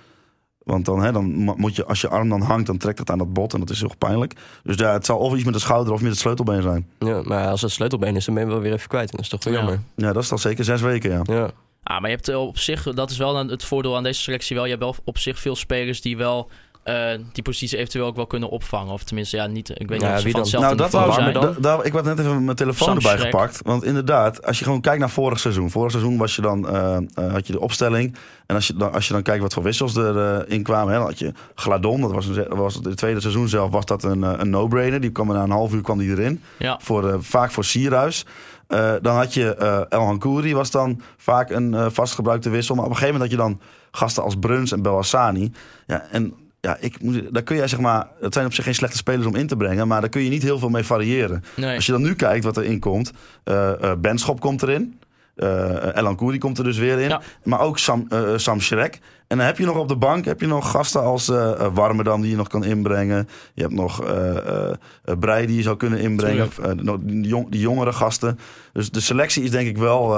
[0.66, 3.10] Want dan, hè, dan mo- moet je, als je arm dan hangt, dan trekt het
[3.10, 4.32] aan dat bot en dat is heel pijnlijk.
[4.62, 6.86] Dus ja, het zal of iets met de schouder of met het sleutelbeen zijn.
[6.98, 9.10] Ja, maar als het sleutelbeen is, dan ben je wel weer even kwijt.
[9.10, 9.58] En dat is toch wel Ja.
[9.58, 9.80] jammer.
[9.96, 11.20] Ja, dat is al zeker zes weken, ja.
[11.22, 11.50] Ja.
[11.82, 14.56] Ah, maar je hebt op zich, dat is wel dan het voordeel aan deze selectie
[14.56, 14.64] wel.
[14.64, 16.50] Je hebt wel op zich veel spelers die wel
[16.86, 18.92] eh, die positie eventueel ook wel kunnen opvangen.
[18.92, 19.68] Of tenminste, ja, niet.
[19.70, 20.40] Ik weet niet of wie dan?
[20.40, 21.42] hetzelfde Nou, dat wou, dan?
[21.42, 23.30] da- da- ik had net even mijn telefoon Sam erbij Schrek.
[23.30, 23.60] gepakt.
[23.64, 25.70] Want inderdaad, als je gewoon kijkt naar vorig seizoen.
[25.70, 28.16] Vorig seizoen was je dan, eh, eh, had je de opstelling.
[28.46, 30.92] En als je, dan, als je dan kijkt wat voor wissels er eh, in kwamen.
[30.92, 34.04] Hè, dan had je Gladon, dat was, een, was het tweede seizoen zelf, was dat
[34.04, 35.00] een, een no-brainer.
[35.00, 36.42] Die kwam er na een half uur kwam die erin.
[36.58, 36.78] Ja.
[36.82, 38.26] Voor, vaak voor Sierhuis.
[38.66, 42.74] Eh, dan had je eh El Hankouri, was dan vaak een vastgebruikte wissel.
[42.74, 45.52] Maar op een gegeven moment had je dan gasten als Bruns en Belhassani.
[45.86, 46.34] Ja, en
[46.66, 48.06] ja, ik moet, daar kun jij zeg maar...
[48.20, 49.88] Het zijn op zich geen slechte spelers om in te brengen...
[49.88, 51.44] maar daar kun je niet heel veel mee variëren.
[51.56, 51.74] Nee.
[51.74, 53.12] Als je dan nu kijkt wat erin komt...
[53.44, 54.98] eh eh, Benschop komt erin.
[55.36, 57.08] eh Elan Koeri komt er dus weer in.
[57.08, 57.20] Ja.
[57.44, 59.00] Maar ook Sam, eh, Sam Schrek.
[59.26, 62.20] En dan heb je nog op de bank heb je nog gasten als eh, Warmerdam
[62.20, 63.28] die je nog kan inbrengen.
[63.54, 64.70] Je hebt nog eh,
[65.18, 66.48] Breij die je zou kunnen inbrengen.
[67.02, 68.38] Die, jong- die jongere gasten.
[68.72, 70.08] Dus de selectie is denk ik wel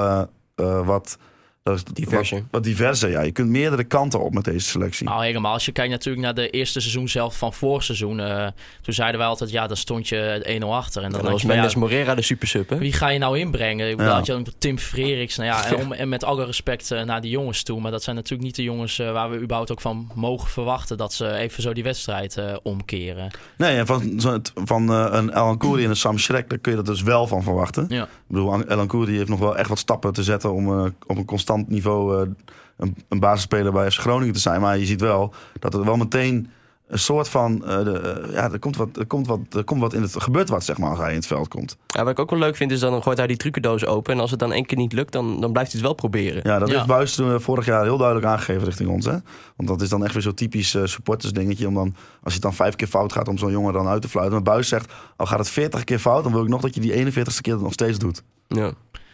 [0.84, 1.18] wat...
[1.62, 2.36] dat is Diverser.
[2.36, 3.20] Wat, wat diverser, ja.
[3.20, 5.06] Je kunt meerdere kanten op met deze selectie.
[5.06, 5.52] Nou, helemaal.
[5.52, 8.20] Als je kijkt natuurlijk naar de eerste seizoen zelf van vorig seizoen.
[8.20, 8.46] eh,
[8.82, 11.02] toen zeiden wij altijd, ja, dan stond je 1-0 achter.
[11.02, 12.78] En dan, was je van, ja, Mendes Morera de supersub, hè?
[12.78, 13.90] Wie ga je nou inbrengen?
[13.90, 14.16] Ik bedoel, Ja.
[14.18, 15.36] had je dan Tim Freriks.
[15.36, 17.80] Nou ja, en, om, en met alle respect eh, naar die jongens toe.
[17.80, 20.96] Maar dat zijn natuurlijk niet de jongens eh, waar we überhaupt ook van mogen verwachten.
[20.96, 23.30] Dat ze even zo die wedstrijd eh, omkeren.
[23.56, 24.20] Nee, en van,
[24.54, 27.26] van eh, een Elan Koeri en een Sam Schrek, daar kun je dat dus wel
[27.26, 27.86] van verwachten.
[27.88, 28.02] Ja.
[28.02, 31.16] Ik bedoel, Elan Koeri heeft nog wel echt wat stappen te zetten om eh, op
[31.16, 32.28] een constant niveau eh,
[32.76, 34.60] een, een basisspeler bij FC Groningen te zijn.
[34.60, 36.50] Maar je ziet wel dat er wel meteen
[36.88, 39.80] een soort van, eh, de, eh, ja, er komt wat, er komt wat, er komt
[39.80, 41.76] wat in het, gebeurt wat zeg maar als hij in het veld komt.
[41.86, 44.14] Ja, wat ik ook wel leuk vind, is dan gooit hij die trucendoos open.
[44.14, 46.40] En als het dan één keer niet lukt, dan, dan blijft hij het wel proberen.
[46.44, 46.74] Ja, dat Ja.
[46.74, 49.04] heeft Buis toen, vorig jaar heel duidelijk aangegeven richting ons.
[49.04, 49.16] Hè?
[49.56, 51.66] Want dat is dan echt weer zo'n typisch eh, supporters dingetje.
[51.68, 54.08] Om dan, als het dan vijf keer fout gaat om zo'n jongen dan uit te
[54.08, 54.34] fluiten.
[54.34, 56.80] Maar Buis zegt, al gaat het veertig keer fout, dan wil ik nog dat je
[56.80, 58.22] die 41ste keer het nog steeds doet.
[58.46, 58.72] Ja.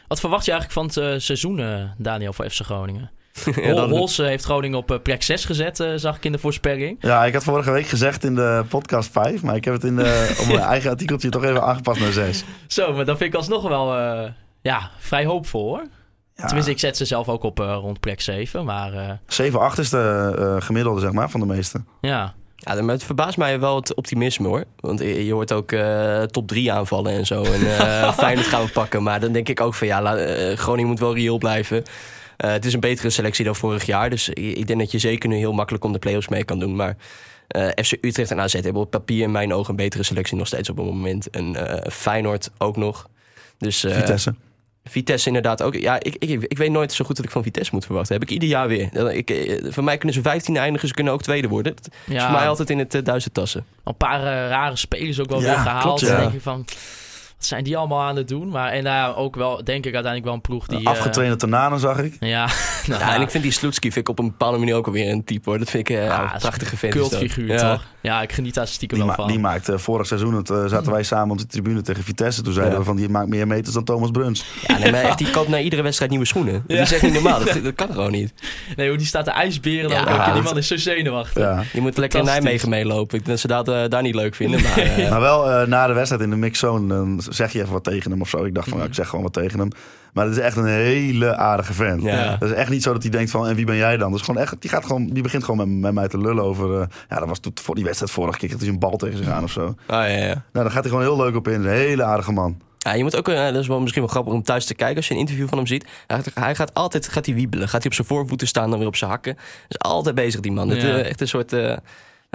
[0.08, 3.10] Wat verwacht je eigenlijk van het eh, seizoen, eh, Daniel, voor FC Groningen?
[3.56, 6.96] Ja, dan- Hols heeft Groningen op eh, plek 6 gezet, zag ik in de voorspelling.
[7.00, 9.96] Ja, ik had vorige week gezegd in de podcast 5, maar ik heb het in
[9.96, 12.44] de, op mijn eigen artikeltje toch even aangepast naar 6.
[12.66, 13.94] Zo, maar dat vind ik alsnog wel
[14.62, 15.82] ja, vrij hoopvol hoor.
[16.34, 18.64] Ja, Tenminste, ik zet ze zelf ook op rond plek 7.
[18.64, 21.84] Maar eh, 7, 8 is de gemiddelde zeg maar, van de meeste.
[22.00, 24.64] ja, Ja, maar het verbaast mij wel het optimisme hoor.
[24.80, 27.42] Want je je hoort ook eh, top 3 aanvallen en zo.
[27.42, 29.02] En eh Feyenoord gaan we pakken.
[29.02, 31.82] Maar dan denk ik ook van ja, la- eh, Groningen moet wel reëel blijven.
[32.36, 34.10] Eh, het is een betere selectie dan vorig jaar.
[34.10, 36.76] Dus ik denk dat je zeker nu heel makkelijk om de play-offs mee kan doen.
[36.76, 36.96] Maar
[37.48, 40.46] eh, FC Utrecht en AZ hebben op papier in mijn ogen een betere selectie nog
[40.46, 41.30] steeds op het moment.
[41.30, 43.08] En eh, Feyenoord ook nog.
[43.58, 44.34] Dus, eh, Vitesse.
[44.90, 45.74] Vitesse inderdaad ook.
[45.74, 48.14] Ja, ik, ik, ik weet nooit zo goed wat ik van Vitesse moet verwachten.
[48.14, 49.10] Heb ik ieder jaar weer.
[49.16, 51.74] Ik, eh, voor mij kunnen ze 15 eindigen, ze kunnen ook tweede worden.
[52.08, 53.64] Is voor mij altijd in het uh, duizend tassen.
[53.84, 55.82] een paar eh, rare spelers ook wel Ja, weer gehaald.
[55.82, 56.06] klopt, ja.
[56.08, 56.64] Dan denk je van,
[57.44, 58.48] zijn die allemaal aan het doen?
[58.48, 60.78] Maar en nou, ook wel, denk ik uiteindelijk wel een ploeg die...
[60.78, 62.16] eh, Afgetrainde Tananen zag ik.
[62.20, 62.48] ja,
[62.86, 65.10] nou, Ja, en ik vind die Sloetski vind ik op een bepaalde manier ook alweer
[65.10, 65.58] een type hoor.
[65.58, 66.92] Dat vind ik eh, Ja, een prachtige vent.
[66.94, 67.72] cultfiguur Ja.
[67.72, 67.84] toch?
[68.00, 69.26] Ja, ik geniet daar stiekem Die, wel van.
[69.26, 72.42] die maakte vorig seizoen, het, eh, zaten wij samen op de tribune tegen Vitesse.
[72.42, 72.78] Toen zeiden Ja.
[72.80, 74.44] we van, die maakt meer meters dan Thomas Bruns.
[74.66, 76.52] Ja, nee, maar echt, die koopt na iedere wedstrijd nieuwe schoenen.
[76.66, 76.82] Dat Ja.
[76.82, 77.38] is echt niet normaal.
[77.44, 78.32] Dat, dat kan gewoon niet.
[78.76, 80.32] Nee, hoe die staat de ijsberen dan ook.
[80.34, 81.42] Die man is zo zenuwachtig.
[81.42, 81.62] Ja.
[81.72, 82.24] Je moet lekker in.
[82.24, 83.18] Nijmegen meelopen.
[83.18, 84.62] Ik denk dat ze dat eh, daar niet leuk vinden.
[84.62, 87.72] Maar, eh, Maar wel eh, na de wedstrijd in de mixzone, dan zeg je even
[87.72, 88.44] wat tegen hem of zo.
[88.44, 89.68] Ik dacht van, ja, ik zeg gewoon wat tegen hem.
[90.12, 92.02] Maar het is echt een hele aardige vent.
[92.02, 92.36] Ja.
[92.36, 94.12] Dat is echt niet zo dat hij denkt van, en wie ben jij dan?
[94.12, 96.80] Dus gewoon echt, die, gaat gewoon, die begint gewoon met, met mij te lullen over...
[96.80, 99.16] eh, ja, dat was toen voor die wedstrijd vorige keer, dat hij een bal tegen
[99.16, 99.64] zich aan of zo.
[99.66, 100.26] oh, ja, ja.
[100.26, 101.54] Nou, daar gaat hij gewoon heel leuk op in.
[101.60, 102.60] Een hele aardige man.
[102.78, 104.96] Ja, je moet ook, eh, dat is wel misschien wel grappig om thuis te kijken
[104.96, 105.86] als je een interview van hem ziet.
[106.06, 107.68] Hij gaat, hij gaat altijd gaat hij wiebelen.
[107.68, 109.36] Gaat hij op zijn voorvoeten staan, dan weer op zijn hakken.
[109.68, 110.68] Is altijd bezig, die man.
[110.68, 110.88] Het, Ja.
[110.88, 111.76] eh, echt een soort, eh,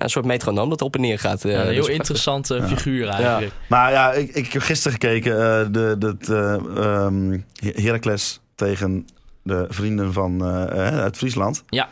[0.03, 1.45] een soort metronoom dat op en neer gaat.
[1.45, 3.51] eh, Ja, een dat heel interessante figuur eigenlijk.
[3.67, 5.31] Maar ja, ik, ik heb gisteren gekeken.
[5.39, 7.39] eh de, de, eh, ehm,
[7.83, 9.07] Heracles tegen
[9.43, 11.63] de vrienden van, eh, eh, uit Friesland.
[11.69, 11.89] Ja.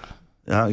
[0.47, 0.67] Ja,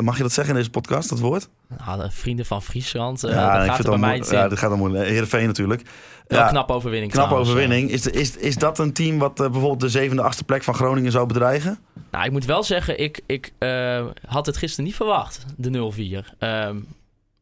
[0.00, 1.48] mag je dat zeggen in deze podcast, dat woord?
[1.84, 4.72] Nou, de vrienden van Friesland, eh, ja, dat gaat er bij mij Ja, dat gaat
[4.72, 5.82] om Heerenveen natuurlijk.
[6.26, 7.40] Wel Ja, een knappe overwinning knappe eh.
[7.40, 7.90] overwinning.
[7.90, 10.74] Is, de, is, is dat een team wat eh, bijvoorbeeld de zevende, achtste plek van
[10.74, 11.78] Groningen zou bedreigen?
[12.10, 15.92] Nou, ik moet wel zeggen, ik, ik eh, had het gisteren niet verwacht, de
[16.30, 16.36] 0-4.
[16.38, 16.76] Ehm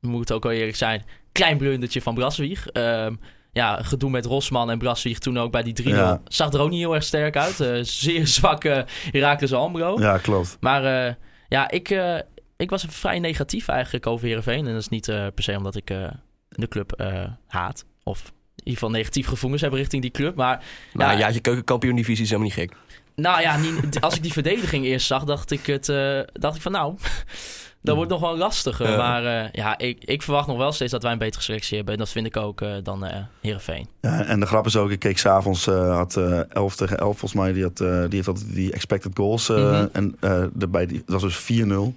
[0.01, 2.69] moet ook wel eerlijk zijn, klein blundertje van Braswieg.
[2.69, 3.15] Ehm
[3.55, 5.87] ja, gedoe met Rosman en Braswieg toen ook bij die 3-0.
[5.89, 6.21] Ja.
[6.29, 7.61] Zag er ook niet heel erg sterk uit.
[7.61, 10.01] Eh, zeer zwakke Heracles Almelo.
[10.01, 10.57] Ja, klopt.
[10.61, 11.15] Maar eh,
[11.49, 12.19] ja, ik, eh,
[12.57, 14.67] ik was vrij negatief eigenlijk over Heerenveen.
[14.67, 16.11] En dat is niet eh, per se omdat ik eh,
[16.49, 17.03] de club
[17.47, 17.85] haat.
[18.03, 20.35] Of in ieder geval negatief gevoelens heb richting die club.
[20.37, 21.19] Maar Maar Ja.
[21.19, 22.77] ja, je keukenkampioen divisie is helemaal niet gek.
[23.15, 25.87] nou ja, niet, als ik die verdediging eerst zag, dacht ik, het,
[26.33, 26.97] dacht ik van nou,
[27.85, 28.91] dat wordt nog wel lastiger.
[28.91, 28.97] Ja.
[28.97, 31.95] Maar eh, ja, ik, ik verwacht nog wel steeds dat wij een betere selectie hebben.
[31.95, 33.89] En dat vind ik ook eh, dan eh Heerenveen.
[34.01, 37.19] Ja, en de grap is ook, ik keek s'avonds, eh had eh 11 tegen 11
[37.19, 39.49] volgens mij, die, had, die heeft altijd die expected goals.
[39.49, 39.87] Mhm.
[39.93, 40.17] En
[40.59, 41.95] erbij, die, dat was dus 4-0.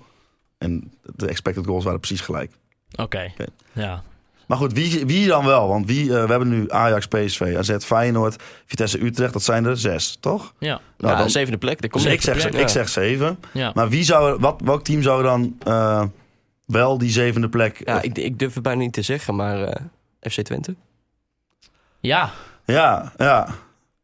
[0.58, 2.52] En de expected goals waren precies gelijk.
[2.96, 3.46] Oké, Oké.
[3.74, 4.04] ja.
[4.48, 5.68] Maar goed, wie, wie dan wel?
[5.68, 9.34] Want wie, eh, we hebben nu Ajax, PSV, AZ, Feyenoord, Vitesse, Utrecht.
[9.34, 10.54] Dat zijn er zes, toch?
[10.60, 11.82] Ja, Nou, ja, dan, zevende plek.
[11.82, 13.40] Daar dus ik, zeg, plek, ik zeg zeven.
[13.54, 13.72] ja.
[13.74, 16.04] Maar wie zou, wat, welk team zou dan eh,
[16.66, 17.82] wel die zevende plek...
[17.86, 20.76] Ja, ik, ik durf het bijna niet te zeggen, maar eh, FC Twente.
[22.00, 22.32] ja,
[22.66, 23.48] ja, ja.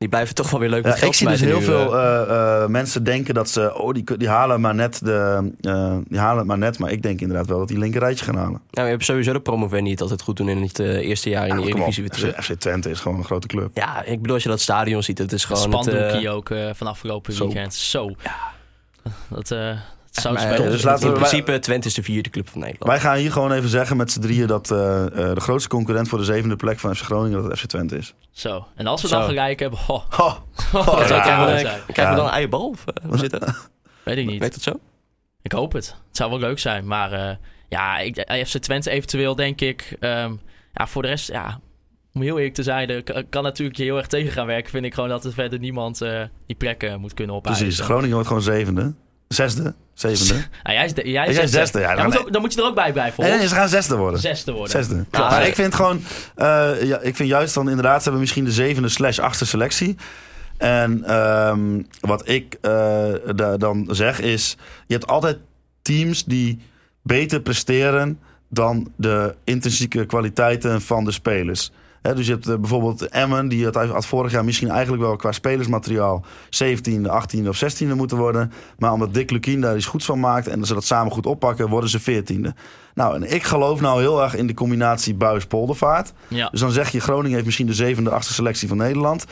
[0.03, 1.97] Die blijven toch wel weer leuk Ja, met geld ik zie dus heel nu, veel
[1.97, 2.21] eh.
[2.21, 6.19] eh, eh, mensen denken dat ze, oh, die, die halen maar net de, eh, die
[6.19, 6.79] halen het maar net.
[6.79, 8.61] Maar ik denk inderdaad wel dat die linker rijtje gaan halen.
[8.71, 11.55] Nou, je hebt sowieso de promovendi het altijd goed doen in het eerste jaar in
[11.55, 11.61] de.
[11.61, 12.45] Eredivisie weer terug.
[12.45, 13.69] FC, Twente is gewoon een grote club.
[13.73, 15.71] Ja, ik bedoel, als je dat stadion ziet, het is gewoon...
[15.71, 17.45] het, eh, spandoekie ook eh, van afgelopen zo.
[17.45, 17.73] weekend.
[17.73, 18.15] Zo.
[19.27, 19.77] Dat, eh
[20.21, 20.71] zou maar, spelen.
[20.71, 22.91] dus laten in we- principe, Twente is de vierde club van Nederland.
[22.91, 26.07] Wij gaan hier gewoon even zeggen met z'n drieën dat eh, eh, de grootste concurrent
[26.07, 28.13] voor de zevende plek van FC Groningen dat het FC Twente is.
[28.31, 28.67] Zo.
[28.75, 29.15] En als we Zo.
[29.17, 30.19] dan gelijk hebben, ho, Oh,
[30.73, 31.45] oh, Ja, zou krijgen,
[31.87, 32.67] we, krijgen dan een eierbal?
[32.69, 33.69] Of eh, hoe zit dat?
[34.05, 34.39] Weet ik niet.
[34.39, 34.71] Weet het zo?
[35.41, 35.85] Ik hoop het.
[36.07, 36.87] Het zou wel leuk zijn.
[36.87, 37.35] Maar eh,
[37.69, 39.95] ja, ik, FC Twente eventueel denk ik.
[39.99, 40.33] ehm,
[40.73, 41.59] ja, voor de rest, ja,
[42.13, 44.71] om heel eerlijk te zijn, er kan, kan natuurlijk je heel erg tegen gaan werken.
[44.71, 47.65] Vind ik gewoon dat er verder niemand eh, die plekken moet kunnen opeisen.
[47.65, 47.83] precies.
[47.85, 48.93] Groningen wordt gewoon zevende.
[49.27, 49.73] Zesde?
[49.93, 50.33] Zevende?
[50.63, 52.59] Ah, jij is, de- jij is zesde, ja, dan, dan- moet ook- dan moet je
[52.61, 53.23] er ook bij blijven.
[53.23, 54.19] Nee, ze gaan zesde worden.
[54.19, 54.69] Zesde worden.
[54.71, 55.05] Zesde.
[55.11, 56.03] Maar eh, ik vind gewoon,
[56.35, 59.95] eh, ja, ik vind juist dan inderdaad, ze hebben misschien de zevende slash achtste selectie.
[60.57, 62.71] En ehm, wat ik eh,
[63.35, 65.37] da- dan zeg is, je hebt altijd
[65.81, 66.59] teams die
[67.01, 71.71] beter presteren dan de intrinsieke kwaliteiten van de spelers.
[72.11, 75.31] Dus je hebt eh, bijvoorbeeld Emmen, die had, had vorig jaar misschien eigenlijk wel qua
[75.31, 78.51] spelersmateriaal 17e, 18e of 16e moeten worden.
[78.77, 81.69] Maar omdat Dick Lukien daar iets goeds van maakt en ze dat samen goed oppakken,
[81.69, 82.53] worden ze 14e.
[82.93, 86.13] Nou, en ik geloof nou heel erg in de combinatie Buis-Poldervaart.
[86.27, 86.49] Ja.
[86.49, 89.25] Dus dan zeg je, Groningen heeft misschien de zevende, achtste selectie van Nederland.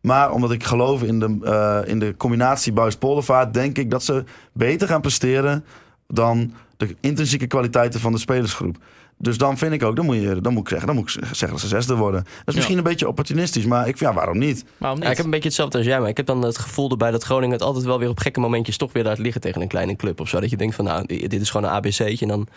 [0.00, 4.24] Maar omdat ik geloof in de, eh, in de combinatie Buis-Poldervaart, denk ik dat ze
[4.52, 5.64] beter gaan presteren
[6.06, 8.76] dan de intrinsieke kwaliteiten van de spelersgroep.
[9.18, 11.24] Dus dan vind ik ook, dan moet, je, dan moet ik zeggen, dan moet ik
[11.24, 12.22] zeggen dat ze zesde worden.
[12.24, 14.64] Dat is misschien een beetje opportunistisch, maar ik vind, ja, waarom niet?
[14.76, 15.06] Waarom niet?
[15.06, 17.10] Ja, ik heb een beetje hetzelfde als jij, maar ik heb dan het gevoel erbij
[17.10, 19.68] dat Groningen het altijd wel weer op gekke momentjes toch weer laat liggen tegen een
[19.68, 20.40] kleine club of zo.
[20.40, 22.48] Dat je denkt van nou, dit is gewoon een ABC'tje en dan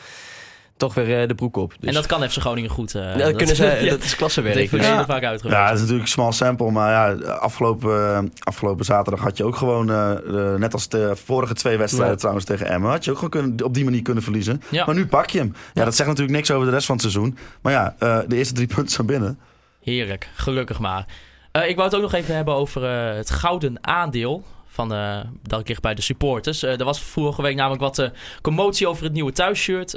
[0.81, 1.73] toch weer eh, de broek op.
[1.79, 2.95] Dus, En dat kan FC Groningen goed.
[2.95, 4.71] eh, Ja, dat kunnen ze, ja, dat is klassenwerk.
[4.71, 5.05] dat Ja.
[5.05, 5.59] vaak uitgewerkt.
[5.61, 9.43] Ja, het is natuurlijk een small sample, maar ja, afgelopen, eh, afgelopen zaterdag had je
[9.43, 12.17] ook gewoon, eh, eh, net als de vorige twee wedstrijden Ja.
[12.19, 14.61] trouwens tegen Emmen, had je ook gewoon kunnen, op die manier kunnen verliezen.
[14.69, 14.85] Ja.
[14.85, 15.53] Maar nu pak je hem.
[15.73, 17.37] Ja, dat zegt natuurlijk niks over de rest van het seizoen.
[17.61, 19.39] Maar ja, eh, de eerste drie punten zijn binnen.
[19.83, 21.05] Heerlijk, gelukkig maar.
[21.51, 24.43] Eh, ik wou het ook nog even hebben over eh, het gouden aandeel.
[24.67, 26.63] Van, eh, dat ligt bij de supporters.
[26.63, 28.09] Eh, er was vorige week namelijk wat eh,
[28.41, 29.93] commotie over het nieuwe thuisshirt.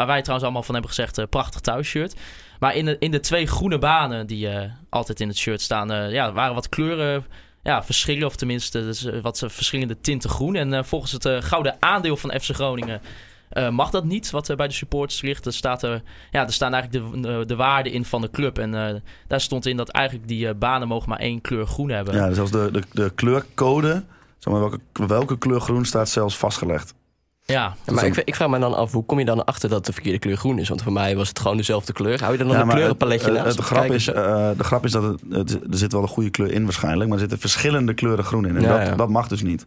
[0.00, 2.14] Waar wij trouwens allemaal van hebben gezegd: eh, prachtig thuisshirt.
[2.58, 5.92] Maar in de, in de twee groene banen die eh, altijd in het shirt staan,
[5.92, 7.26] eh, ja, waren wat kleuren.
[7.62, 10.54] Ja, verschillen, of tenminste dus, wat verschillende tinten groen.
[10.54, 13.00] En volgens het gouden aandeel van FC Groningen
[13.70, 15.46] mag dat niet, wat bij de supporters ligt.
[15.46, 18.58] Er, staat er, ja, er staan eigenlijk de, de waarden in van de club.
[18.58, 22.14] En daar stond in dat eigenlijk die banen mogen maar één kleur groen hebben.
[22.14, 24.04] Ja, zelfs de, de, de kleurcode,
[24.38, 26.94] zeg maar, welke, welke kleur groen staat zelfs vastgelegd.
[27.50, 29.92] Ja, maar ik, ik vraag me dan af, hoe kom je dan achter dat de
[29.92, 30.68] verkeerde kleur groen is?
[30.68, 32.20] Want voor mij was het gewoon dezelfde kleur.
[32.20, 33.56] Hou je dan nog Ja, een kleurenpaletje het, eh, naast?
[33.56, 36.08] de, Of grap is, eh, de grap is dat het, het- er zit wel een
[36.08, 38.56] goede kleur in waarschijnlijk, maar er zitten verschillende kleuren groen in.
[38.56, 38.94] En Ja, dat, ja.
[38.94, 39.66] dat mag dus niet.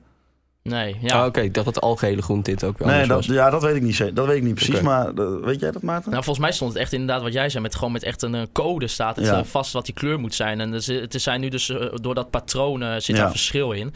[0.63, 1.19] nee, ja.
[1.19, 3.45] Ah, Oké, ik dacht dat de algehele groentint ook wel Nee, anders dat, was.
[3.45, 5.81] ja, dat weet ik niet, dat weet ik niet precies, maar eh, weet jij dat,
[5.81, 6.11] Maarten?
[6.11, 7.63] Nou, volgens mij stond het echt inderdaad wat jij zei.
[7.63, 9.43] Met gewoon met echt een code staat het Ja.
[9.43, 10.59] vast wat die kleur moet zijn.
[10.61, 13.21] En er het zijn nu dus door dat patroon zit Ja.
[13.21, 13.93] daar verschil in.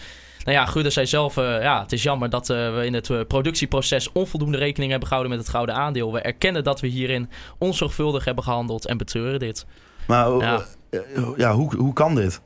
[0.48, 3.10] Nou ja, Gudde zei zelf, eh, ja, het is jammer dat eh, we in het
[3.10, 6.14] eh, productieproces onvoldoende rekening hebben gehouden met het gouden aandeel.
[6.14, 9.66] We erkennen dat we hierin onzorgvuldig hebben gehandeld en betreuren dit.
[10.08, 10.66] Maar Ja.
[11.38, 11.54] ja.
[11.54, 12.42] hoe, hoe kan dit?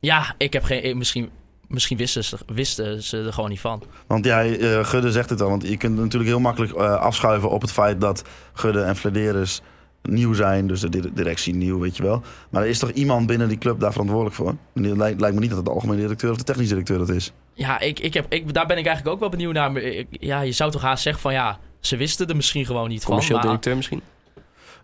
[0.00, 1.30] Ja, ik heb geen, misschien
[1.68, 3.82] misschien wisten ze, wisten ze er gewoon niet van.
[4.06, 5.48] Want eh, Gudde zegt het al.
[5.48, 9.62] Want je kunt natuurlijk heel makkelijk afschuiven op het feit dat Gudde en Flederis
[10.08, 10.66] nieuw zijn.
[10.66, 12.22] Dus de di- directie nieuw, weet je wel.
[12.50, 14.54] Maar er is toch iemand binnen die club daar verantwoordelijk voor?
[14.74, 16.98] En Het lijkt, lijkt me niet dat het de algemene directeur of de technisch directeur
[16.98, 17.32] dat is.
[17.54, 19.72] Ja, ik, ik heb, ik, daar ben ik eigenlijk ook wel benieuwd naar.
[19.72, 22.88] Maar ik- ja, je zou toch haast zeggen van ja, ze wisten er misschien gewoon
[22.88, 23.06] niet van.
[23.08, 24.00] Commercieel directeur misschien.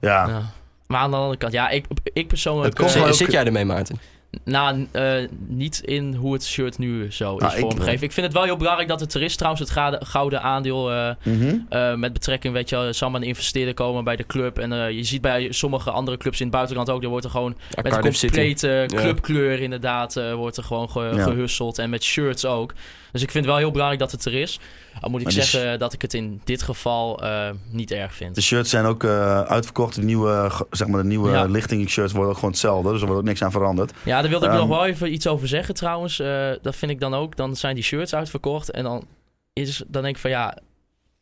[0.00, 0.42] Ja, ja.
[0.86, 2.78] maar aan de andere kant, ja, ik, ik persoonlijk...
[2.78, 3.98] Het Zit, ook- zit jij ermee, Maarten?
[4.44, 5.12] Nou, eh,
[5.46, 8.02] niet in hoe het shirt nu zo is ik- vormgegeven.
[8.02, 9.36] Ik vind het wel heel belangrijk dat het er is.
[9.36, 11.56] Trouwens, het gouden aandeel eh, Mhm.
[11.68, 14.58] eh, met betrekking, weet je, wel, zal maar een investeerder komen bij de club.
[14.58, 17.30] En eh, je ziet bij sommige andere clubs in het buitenland ook, er wordt er
[17.30, 21.22] gewoon Ja, met Cardiff complete clubkleur inderdaad, eh, wordt er gewoon ge- Ja.
[21.22, 21.78] gehusseld.
[21.78, 22.72] En met shirts ook.
[23.12, 24.60] Dus ik vind het wel heel belangrijk dat het er is.
[25.00, 28.34] Al moet ik Maar zeggen dat ik het in dit geval eh, niet erg vind.
[28.34, 29.94] De shirts zijn ook eh, uitverkocht.
[29.94, 31.44] De nieuwe, zeg maar, de nieuwe Ja.
[31.44, 32.90] lichting shirts worden ook gewoon hetzelfde.
[32.92, 33.92] Dus er wordt ook niks aan veranderd.
[34.04, 36.18] Ja, daar wilde ik Ehm, nog wel even iets over zeggen trouwens.
[36.18, 37.36] Eh, dat vind ik dan ook.
[37.36, 38.70] Dan zijn die shirts uitverkocht.
[38.70, 39.06] En dan,
[39.52, 40.58] is, dan denk ik van ja,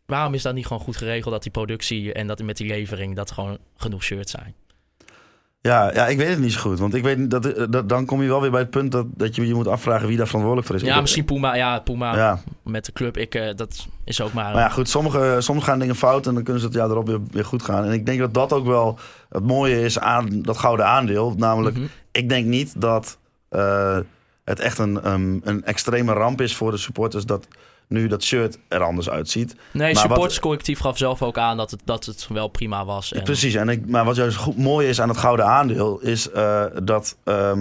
[0.06, 3.16] waarom is dat niet gewoon goed geregeld dat die productie en dat met die levering
[3.16, 4.54] dat gewoon genoeg shirts zijn?
[5.62, 6.78] Ja, ja, ik weet het niet zo goed.
[6.78, 9.06] Want ik weet dat, eh, dat dan kom je wel weer bij het punt dat,
[9.14, 10.94] dat je je moet afvragen wie daar verantwoordelijk voor is.
[10.94, 11.54] Ja, misschien Puma.
[11.54, 13.16] Ja, Puma Ja, met de club.
[13.16, 14.52] Ik, eh, dat is ook maar...
[14.52, 14.88] maar ja, goed.
[14.88, 17.62] Sommige, soms gaan dingen fout en dan kunnen ze het jaar erop weer, weer goed
[17.62, 17.84] gaan.
[17.84, 21.34] En ik denk dat dat ook wel het mooie is aan dat gouden aandeel.
[21.36, 21.86] Namelijk, Mhm.
[22.12, 23.18] ik denk niet dat
[23.48, 23.98] eh,
[24.44, 27.46] het echt een, um, een extreme ramp is voor de supporters dat
[27.90, 29.54] nu dat shirt er anders uitziet.
[29.72, 33.12] Nee, maar supporterscollectief gaf zelf ook aan dat het, dat het wel prima was.
[33.12, 36.30] En, Precies, en ik, maar wat juist goed mooi is aan het gouden aandeel, is
[36.30, 37.52] eh, dat eh,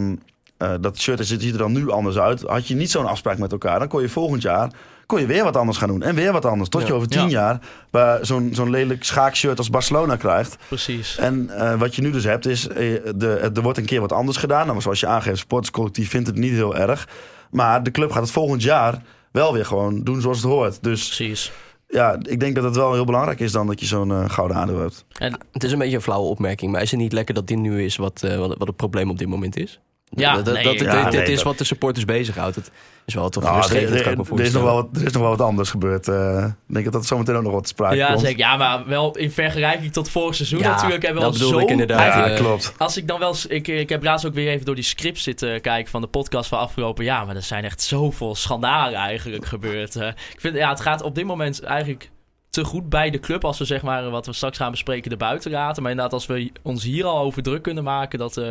[0.82, 2.42] dat shirt ziet er dan nu anders uit.
[2.42, 4.72] Had je niet zo'n afspraak met elkaar, dan kon je volgend jaar
[5.10, 6.02] kon je weer wat anders gaan doen.
[6.02, 6.70] En weer wat anders.
[6.70, 7.28] Tot je over tien Ja.
[7.30, 10.58] jaar bij zo'n zo'n lelijk schaakshirt als Barcelona krijgt.
[10.68, 11.18] Precies.
[11.18, 12.76] En eh, wat je nu dus hebt is, eh,
[13.16, 14.68] de, er wordt een keer wat anders gedaan.
[14.68, 17.08] Nou, zoals je aangeeft, sportscollectief vindt het niet heel erg.
[17.52, 20.84] Maar de club gaat het volgend jaar wel weer gewoon doen zoals het hoort.
[20.84, 21.52] Dus Precies.
[21.88, 24.58] ja, ik denk dat het wel heel belangrijk is dan dat je zo'n eh, gouden
[24.58, 25.06] aandeel hebt.
[25.18, 27.58] En Het is een beetje een flauwe opmerking, maar is het niet lekker dat dit
[27.58, 29.80] nu is wat, eh, wat, wat het probleem op dit moment is?
[30.12, 32.56] Ja, dat, dat, nee, dat, dit- ja, dit nee, is dat- wat de supporters bezighoudt.
[32.56, 32.72] Het
[33.06, 35.22] is wel toch Nou, frustrerend, er, er- er is nog wel wat, er is nog
[35.22, 36.08] wel wat anders gebeurd.
[36.08, 36.46] eh.
[36.68, 38.20] ik denk dat dat zometeen ook nog wat te sprake ja, komt.
[38.20, 38.38] zeker.
[38.40, 41.58] Ja, maar wel in vergelijking tot vorig seizoen Ja, natuurlijk hebben we dat al bedoelde
[41.60, 41.64] zo...
[41.66, 42.30] ik inderdaad.
[42.30, 42.74] Ja, klopt.
[42.78, 45.24] Als ik dan wel eens, ik, ik heb laatst ook weer even door die scripts
[45.24, 47.26] zitten kijken van de podcast van afgelopen jaar.
[47.26, 49.96] Maar er zijn echt zoveel schandalen eigenlijk gebeurd.
[49.96, 52.10] ik vind, ja, het gaat op dit moment eigenlijk
[52.50, 53.44] te goed bij de club.
[53.46, 55.80] Als we zeg maar, wat we straks gaan bespreken, de buitenraad.
[55.80, 58.48] Maar inderdaad, als we ons hier al over druk kunnen maken, dat eh,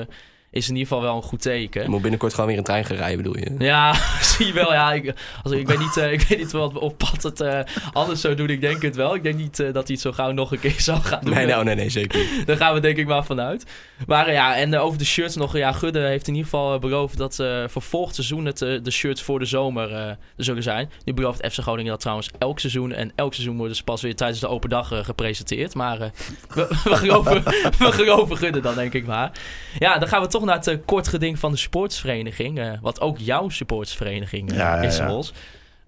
[0.51, 1.83] is in ieder geval wel een goed teken.
[1.83, 3.55] Je moet binnenkort gewoon weer een trein gaan rijden, bedoel je?
[3.59, 3.95] Ja,
[4.39, 4.73] zie je wel.
[4.73, 7.61] Ja, ik, als, ik, weet niet, eh, ik weet niet wat of Pat het eh,
[7.93, 8.49] anders zou doen.
[8.49, 9.15] Ik denk het wel.
[9.15, 11.35] Ik denk niet eh, dat hij het zo gauw nog een keer zou gaan doen.
[11.35, 12.47] Nee, nou, nee, nee, zeker niet.
[12.47, 13.67] Daar gaan we denk ik maar vanuit.
[14.07, 15.57] Maar ja, en over de shirts nog.
[15.57, 19.39] Ja, Gudde heeft in ieder geval beloofd dat voor volgend seizoen het, de shirts voor
[19.39, 20.91] de zomer er zullen zijn.
[21.05, 22.93] Nu belooft FC Groningen dat trouwens elk seizoen.
[22.93, 25.75] En elk seizoen worden ze pas weer tijdens de open dag gepresenteerd.
[25.75, 26.11] Maar we,
[26.85, 27.43] we, geloven,
[27.79, 29.33] we geloven Gudde dan denk ik maar.
[29.79, 32.59] Ja, dan gaan we toch naar het kort geding van de supportsvereniging.
[32.59, 34.81] eh, wat ook jouw supportsvereniging eh, Ja.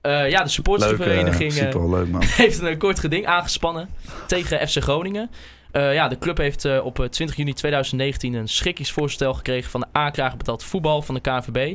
[0.01, 1.53] Eh, ja, de Leuk, supportersvereniging...
[1.53, 2.23] eh, super leuk man.
[2.37, 3.89] heeft een kort geding aangespannen
[4.27, 5.31] tegen FC Groningen.
[5.73, 9.87] Eh, ja, de club heeft op eh, 20 juni 2019 een schikkingsvoorstel gekregen van de
[9.93, 11.75] aanklager betaald voetbal van de KNVB.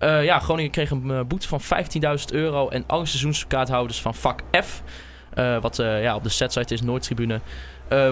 [0.00, 4.82] Ja, Groningen kreeg een boete van 15.000 euro en alle seizoenskaarthouders van vak F,
[5.60, 7.40] wat ja, op de setsite is Noordtribune,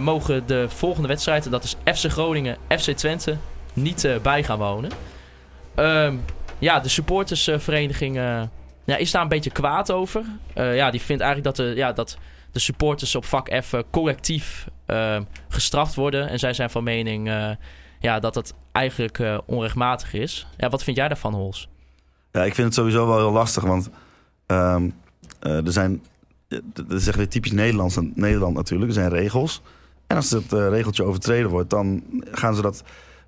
[0.00, 3.36] mogen de volgende wedstrijd, en dat is FC Groningen, FC Twente,
[3.72, 4.90] niet bij gaan wonen.
[5.74, 6.14] Ehm,
[6.58, 8.42] ja, de supportersvereniging eh,
[8.84, 10.24] ja, is daar een beetje kwaad over.
[10.54, 12.18] Eh, ja, die vindt eigenlijk dat de, ja, dat
[12.52, 14.68] de supporters op vak F eh, collectief
[15.48, 16.28] gestraft worden.
[16.28, 17.30] En zij zijn van mening
[18.00, 20.46] ja, dat het eigenlijk onrechtmatig is.
[20.56, 21.68] Ja, wat vind jij daarvan, Hols?
[22.32, 23.90] Ja, ik vind het sowieso wel heel lastig, want
[24.46, 24.90] ehm,
[25.40, 26.02] eh, er zijn,
[26.72, 29.62] dat is echt weer typisch Nederlands, Nederland natuurlijk, er zijn regels.
[30.06, 32.82] En als dat eh, regeltje overtreden wordt, dan gaan ze dat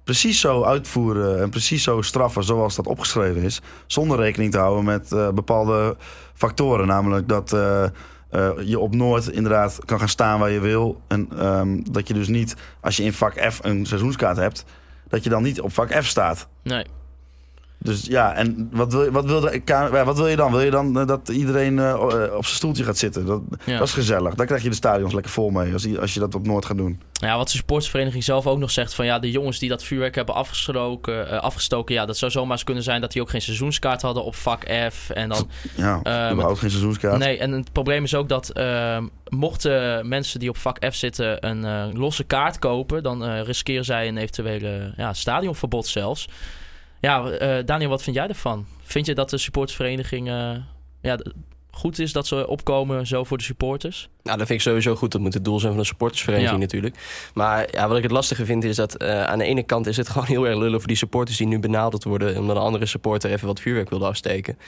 [0.09, 3.61] precies zo uitvoeren en precies zo straffen zoals dat opgeschreven is.
[3.87, 5.97] Zonder rekening te houden met eh, bepaalde
[6.35, 7.53] factoren, namelijk dat...
[7.53, 7.85] eh,
[8.31, 11.01] eh, je op Noord inderdaad kan gaan staan waar je wil.
[11.09, 14.65] En ehm, dat je dus niet, als je in vak F een seizoenskaart hebt,
[15.09, 16.49] dat je dan niet op vak F staat.
[16.63, 16.85] Nee.
[17.81, 19.61] Dus ja, en wat wil, je- wat wil, de,
[20.05, 20.51] wat wil je dan?
[20.51, 22.01] Wil je dan eh, dat iedereen eh, eh,
[22.35, 23.27] op zijn stoeltje gaat zitten?
[23.27, 23.79] Dat, Ja.
[23.79, 24.35] dat is gezellig.
[24.35, 26.65] Daar krijg je de stadions lekker vol mee als, je- als je dat op Noord
[26.65, 27.01] gaat doen.
[27.13, 30.15] Ja, wat de supportersvereniging zelf ook nog zegt van ja, de jongens die dat vuurwerk
[30.15, 34.03] hebben afgestoken, afgestoken, ja, dat zou zomaar eens kunnen zijn dat die ook geen seizoenskaart
[34.03, 34.63] hadden op vak
[34.93, 35.11] F.
[35.11, 37.19] En dan Ja, Ehm, überhaupt geen seizoenskaart.
[37.19, 41.47] Nee, en het probleem is ook dat ehm, mochten mensen die op vak F zitten
[41.47, 46.29] een losse kaart kopen, dan riskeren zij een eventuele ja, stadionverbod zelfs.
[47.01, 48.67] Ja, eh, Daniel, wat vind jij ervan?
[48.83, 50.51] Vind je dat de supportersvereniging eh,
[51.03, 51.19] ja,
[51.71, 54.09] goed is dat ze opkomen zo voor de supporters?
[54.23, 55.13] Nou, dat vind ik sowieso goed.
[55.13, 56.61] Dat moet het doel zijn van de supportersvereniging Ja.
[56.63, 56.97] natuurlijk.
[57.35, 59.97] Maar ja, wat ik het lastige vind is dat eh, aan de ene kant is
[59.97, 62.87] het gewoon heel erg lullig voor die supporters die nu benaderd worden omdat een andere
[62.87, 64.59] supporter even wat vuurwerk wilde afsteken.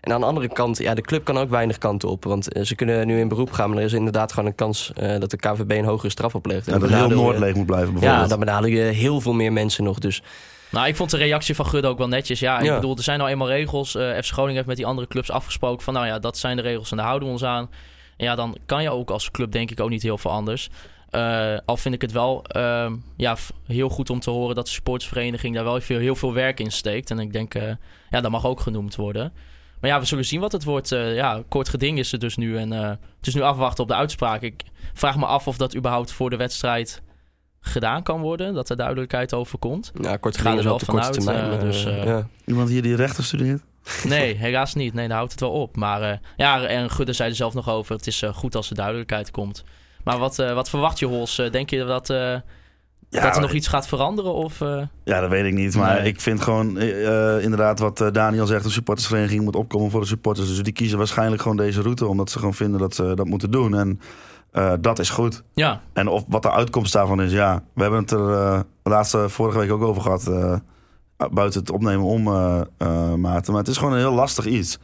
[0.00, 2.24] En aan de andere kant, ja, de club kan ook weinig kanten op.
[2.24, 5.18] Want ze kunnen nu in beroep gaan, maar er is inderdaad gewoon een kans eh,
[5.20, 6.66] dat de KVB een hogere straf oplegt.
[6.68, 8.28] En Ja, dat heel Noord leeg moet blijven Ja, bijvoorbeeld.
[8.28, 9.98] dan benadeel je heel veel meer mensen nog.
[9.98, 10.22] Dus
[10.70, 12.40] Nou, ik vond de reactie van Gudde ook wel netjes.
[12.40, 12.74] Ja, ik Ja.
[12.74, 13.94] bedoel, er zijn nou eenmaal regels.
[13.94, 15.94] Eh FC Groningen heeft met die andere clubs afgesproken van...
[15.94, 17.70] nou ja, dat zijn de regels en daar houden we ons aan.
[18.16, 20.68] En ja, dan kan je ook als club denk ik ook niet heel veel anders.
[21.10, 24.72] Eh, al vind ik het wel ehm, ja, heel goed om te horen dat de
[24.72, 27.10] supportersvereniging daar wel veel, heel veel werk in steekt.
[27.10, 27.62] En ik denk, eh,
[28.10, 29.32] ja, dat mag ook genoemd worden.
[29.80, 30.88] Maar ja, we zullen zien wat het wordt.
[30.88, 32.56] Ja, kort geding is het dus nu.
[32.58, 34.40] En het is nu afwachten op de uitspraak.
[34.42, 34.62] Ik
[34.94, 37.02] vraag me af of dat überhaupt voor de wedstrijd
[37.68, 38.54] gedaan kan worden.
[38.54, 39.90] Dat er duidelijkheid over komt.
[40.00, 41.58] ja, kort Ga er wel op de korte vanuit, termijn.
[41.58, 42.26] eh, dus, eh, eh, ja.
[42.44, 43.62] Iemand hier die rechten studeert?
[44.04, 44.94] Nee, helaas niet.
[44.94, 45.76] Nee, daar houdt het wel op.
[45.76, 47.96] Maar eh, ja, en Gudde zei er zelf nog over.
[47.96, 49.64] Het is eh, goed als er duidelijkheid komt.
[50.04, 51.38] Maar wat, eh, wat verwacht je, Hols?
[51.38, 52.16] Eh, denk je dat, eh,
[53.10, 54.32] Ja, dat er nog iets gaat veranderen?
[54.34, 55.74] Of, eh, Ja, dat weet ik niet.
[55.76, 56.08] Maar Nee.
[56.08, 58.64] ik vind gewoon eh, eh, inderdaad wat eh, Daniel zegt.
[58.64, 60.48] De supportersvereniging moet opkomen voor de supporters.
[60.48, 62.06] Dus die kiezen waarschijnlijk gewoon deze route.
[62.06, 63.76] Omdat ze gewoon vinden dat ze dat moeten doen.
[63.78, 64.00] En
[64.52, 65.42] eh, dat is goed.
[65.54, 67.62] ja, En of wat de uitkomst daarvan is, ja.
[67.74, 70.26] We hebben het er eh, de laatste vorige week ook over gehad.
[70.26, 70.56] eh,
[71.32, 73.52] buiten het opnemen om, eh, eh, Maarten.
[73.52, 74.78] Maar het is gewoon een heel lastig iets.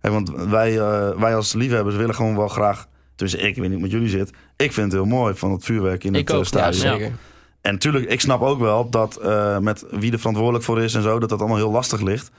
[0.00, 2.86] Want wij, eh, wij als liefhebbers willen gewoon wel graag...
[3.16, 4.30] Dus ik, ik weet niet hoe met jullie zit.
[4.56, 6.84] Ik vind het heel mooi van het vuurwerk in Ik het ook, ja, stadion.
[6.92, 6.98] ja.
[6.98, 7.16] zeker.
[7.60, 11.02] En natuurlijk, ik snap ook wel dat eh, met wie er verantwoordelijk voor is en
[11.02, 12.30] zo, dat dat allemaal heel lastig ligt.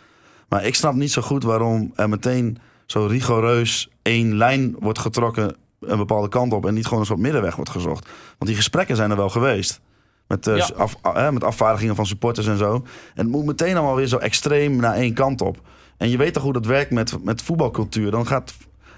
[0.50, 5.56] Maar ik snap niet zo goed waarom er meteen zo rigoureus één lijn wordt getrokken
[5.80, 8.06] een bepaalde kant op en niet gewoon een soort middenweg wordt gezocht.
[8.38, 9.80] Want die gesprekken zijn er wel geweest.
[10.28, 10.70] Met, eh, Ja.
[10.78, 12.74] af, eh, met afvaardigingen van supporters en zo.
[12.74, 12.84] En
[13.24, 15.58] het moet meteen allemaal weer zo extreem naar één kant op.
[15.98, 18.12] En je weet toch hoe dat werkt met, met voetbalcultuur.
[18.12, 18.54] Dan gaat,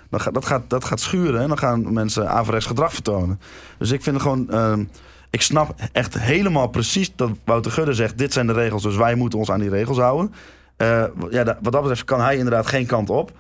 [0.10, 3.40] dan gaat, dat, gaat, dat gaat schuren en dan gaan mensen averechts gedrag vertonen.
[3.78, 4.50] Dus ik vind het gewoon...
[4.50, 4.84] ehm,
[5.30, 8.18] ik snap echt helemaal precies dat Wouter Gudde zegt...
[8.18, 10.34] dit zijn de regels, dus wij moeten ons aan die regels houden.
[10.78, 13.32] Eh, ja, wat dat betreft kan hij inderdaad geen kant op.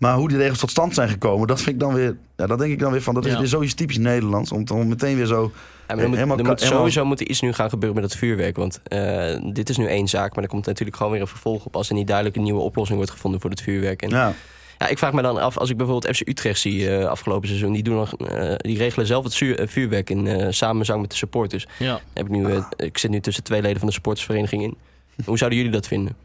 [0.00, 2.16] Maar hoe die regels tot stand zijn gekomen, dat vind ik dan weer...
[2.36, 3.38] Ja, dat denk ik dan weer van, dat is Ja.
[3.38, 4.52] weer zoiets typisch Nederlands.
[4.52, 5.42] Om, om meteen weer zo...
[5.42, 8.00] Ja, maar er moet, Helemaal er moet helemaal- sowieso moet er iets nu gaan gebeuren
[8.00, 8.56] met het vuurwerk.
[8.56, 11.64] Want eh, dit is nu één zaak, maar er komt natuurlijk gewoon weer een vervolg
[11.64, 11.76] op...
[11.76, 14.02] als er niet duidelijk een nieuwe oplossing wordt gevonden voor het vuurwerk.
[14.02, 14.32] En, ja.
[14.78, 17.72] Ja, ik vraag me dan af, als ik bijvoorbeeld FC Utrecht zie eh, afgelopen seizoen...
[17.72, 21.16] die, doen nog, eh, die regelen zelf het zuur- vuurwerk in eh, samenzang met de
[21.16, 21.66] supporters.
[21.78, 22.00] ja.
[22.12, 24.76] Heb ik, nu, eh, ik zit nu tussen twee leden van de supportersvereniging in.
[25.24, 26.16] Hoe zouden jullie dat vinden?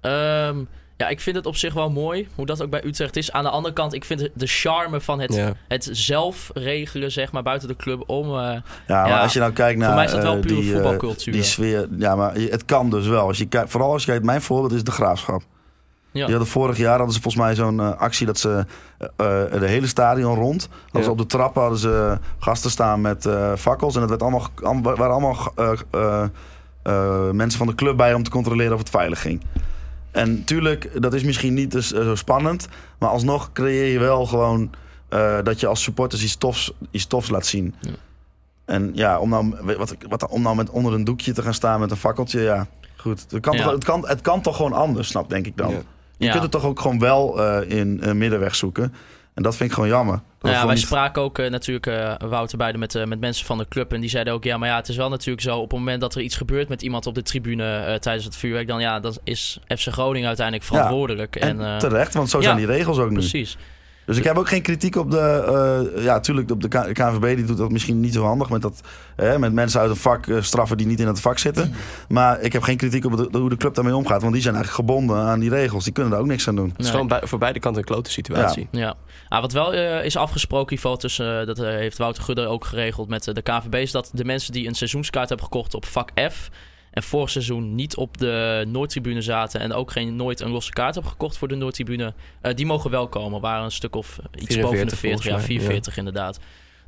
[0.00, 0.56] Ehm,
[0.96, 3.32] ja, ik vind het op zich wel mooi hoe dat ook bij Utrecht is.
[3.32, 5.52] Aan de andere kant, ik vind de charme van het, Ja.
[5.68, 8.24] het zelf regelen, zeg maar, buiten de club om.
[8.26, 9.86] eh, ja, maar Ja, als je nou kijkt naar...
[9.86, 11.32] voor mij is dat wel eh, pure die, eh, voetbalcultuur.
[11.32, 13.26] die sfeer, ja, maar het kan dus wel.
[13.26, 15.42] Als je kijkt, vooral als je kijkt, mijn voorbeeld is de graafschap.
[16.10, 16.24] ja.
[16.26, 18.64] Die hadden vorig jaar hadden ze volgens mij zo'n actie dat ze
[19.16, 20.68] eh, eh, de hele stadion rond.
[20.82, 21.02] Hadden Ja.
[21.02, 23.94] ze op de trappen hadden ze gasten staan met eh, fakkels.
[23.94, 24.48] En het werd allemaal,
[24.82, 26.24] waren allemaal eh, eh,
[26.82, 29.42] eh, mensen van de club bij om te controleren of het veilig ging.
[30.16, 32.68] En tuurlijk, dat is misschien niet dus, eh, zo spannend.
[32.98, 34.70] Maar alsnog creëer je wel gewoon
[35.08, 37.74] eh, dat je als supporters iets tofs, iets tofs laat zien.
[37.80, 37.90] Ja.
[38.64, 41.80] En ja, om nou, wat, wat, om nou met onder een doekje te gaan staan
[41.80, 43.26] met een fakkeltje, ja, goed.
[43.30, 43.62] Het kan, Ja.
[43.62, 45.70] toch, het kan, het kan toch gewoon anders, snap denk ik dan.
[45.70, 45.82] Ja.
[46.16, 46.30] Je Ja.
[46.30, 48.94] kunt het toch ook gewoon wel eh, in een middenweg zoeken.
[49.36, 50.20] En dat vind ik gewoon jammer.
[50.40, 53.46] Nou ja, wij niet- spraken ook eh, natuurlijk, eh, Wouter, beide met, eh, met mensen
[53.46, 53.92] van de club.
[53.92, 55.56] En die zeiden ook, ja, maar ja, het is wel natuurlijk zo...
[55.56, 58.66] op het moment dat er iets gebeurt met iemand op de tribune tijdens het vuurwerk...
[58.66, 61.36] dan ja, dan is FC Groningen uiteindelijk verantwoordelijk.
[61.36, 63.14] En, en, terecht, want zo ja, zijn die regels ook nu.
[63.14, 63.56] Precies.
[64.06, 65.18] Dus ik heb ook geen kritiek op de...
[65.96, 68.50] eh, ja, natuurlijk, op de KNVB die doet dat misschien niet zo handig...
[68.50, 68.80] met, dat,
[69.16, 71.74] eh, met mensen uit een vak eh, straffen die niet in het vak zitten.
[72.08, 74.20] Maar ik heb geen kritiek op de- hoe de club daarmee omgaat.
[74.20, 75.84] Want die zijn eigenlijk gebonden aan die regels.
[75.84, 76.68] Die kunnen daar ook niks aan doen.
[76.76, 78.68] Het is gewoon bij- voor beide kanten een klote situatie.
[78.70, 78.94] Ja.
[79.28, 83.24] Ah, wat wel eh, is afgesproken, Ivo, tussen, dat heeft Wouter Gudde ook geregeld met
[83.24, 86.48] de KVB, is dat de mensen die een seizoenskaart hebben gekocht op vak F
[86.96, 90.94] en vorig seizoen niet op de Noordtribune zaten en ook geen, nooit een losse kaart
[90.94, 93.40] hebben gekocht voor de Noordtribune, eh, die mogen wel komen.
[93.40, 96.38] Waren een stuk of iets 44 boven de 40, ja, volgens mij, 44 inderdaad.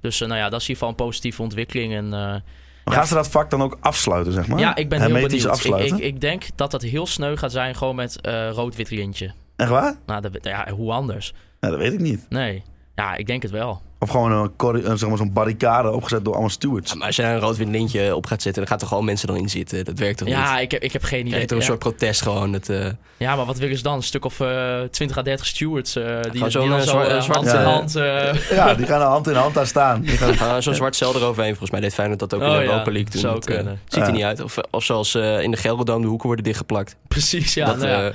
[0.01, 1.95] Dus eh, nou ja, dat is in ieder geval een positieve ontwikkeling.
[1.95, 2.43] En, eh, Maar
[2.85, 2.93] Ja.
[2.93, 4.59] gaan ze dat vak dan ook afsluiten, zeg maar?
[4.59, 5.33] ja, ik ben heel benieuwd.
[5.33, 5.97] Ik, afsluiten?
[5.97, 9.33] ik, ik denk dat dat heel sneu gaat zijn, gewoon met eh, rood-wit lintje.
[9.57, 9.97] Echt waar?
[10.07, 11.35] Nou, dat, ja, hoe anders?
[11.61, 12.27] Ja, dat weet ik niet.
[12.29, 12.63] Nee.
[12.99, 13.81] Ja, ik denk het wel.
[14.01, 16.91] Of gewoon een, zeg maar, zo'n barricade opgezet door allemaal stewards.
[16.93, 19.05] Ja, maar als je daar een rood-wit lintje op gaat zetten, dan gaat er gewoon
[19.05, 19.85] mensen dan in zitten.
[19.85, 20.37] Dat werkt toch niet?
[20.37, 21.31] Ja, ik heb, ik heb geen idee.
[21.31, 21.69] krijgt toch een Ja.
[21.71, 22.53] soort protest gewoon.
[22.53, 22.87] Dat, eh,
[23.17, 23.95] Ja, maar wat willen ze dan?
[23.95, 27.47] Een stuk of eh 20 à 30 stewards eh, die, gewoon zo'n, zo zwart- hand
[27.47, 27.63] in Ja.
[27.63, 27.93] hand...
[28.51, 30.01] Ja, die gaan hand in hand daar staan.
[30.01, 31.51] Die gaan, ah, Zo'n zwart cel eroverheen.
[31.51, 33.21] Volgens mij deed Feyenoord dat ook in Oh de ja, Europa League toen.
[33.21, 33.81] zou Dat, kunnen.
[33.89, 34.43] ziet er niet uit.
[34.43, 36.97] Of, of zoals eh, in de Gelderdoom de hoeken worden dichtgeplakt.
[37.09, 37.67] precies, ja.
[37.67, 38.13] dat, nou ja,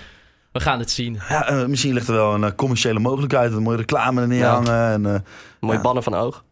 [0.54, 1.20] we gaan het zien.
[1.30, 3.51] ja, eh, misschien ligt er wel een eh, commerciële mogelijkheid.
[3.54, 4.91] Een mooie reclame er neerhangen.
[4.91, 5.20] En, eh,
[5.60, 5.82] mooie Ja.
[5.82, 6.43] bannen van oog.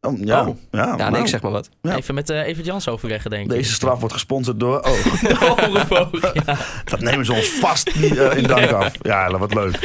[0.00, 0.56] oh, ja, Oh.
[0.70, 1.68] ja, Ja, nee, ik zeg maar wat.
[1.82, 1.96] Ja.
[1.96, 3.48] Even met eh Evert Jans overleggen, denk ik.
[3.50, 4.76] Deze straf wordt gesponsord door...
[4.80, 4.84] Oh,
[5.22, 6.56] De Omroep ja.
[6.84, 8.92] dat nemen ze ons vast niet in dank af.
[9.02, 9.76] Ja, wat leuk.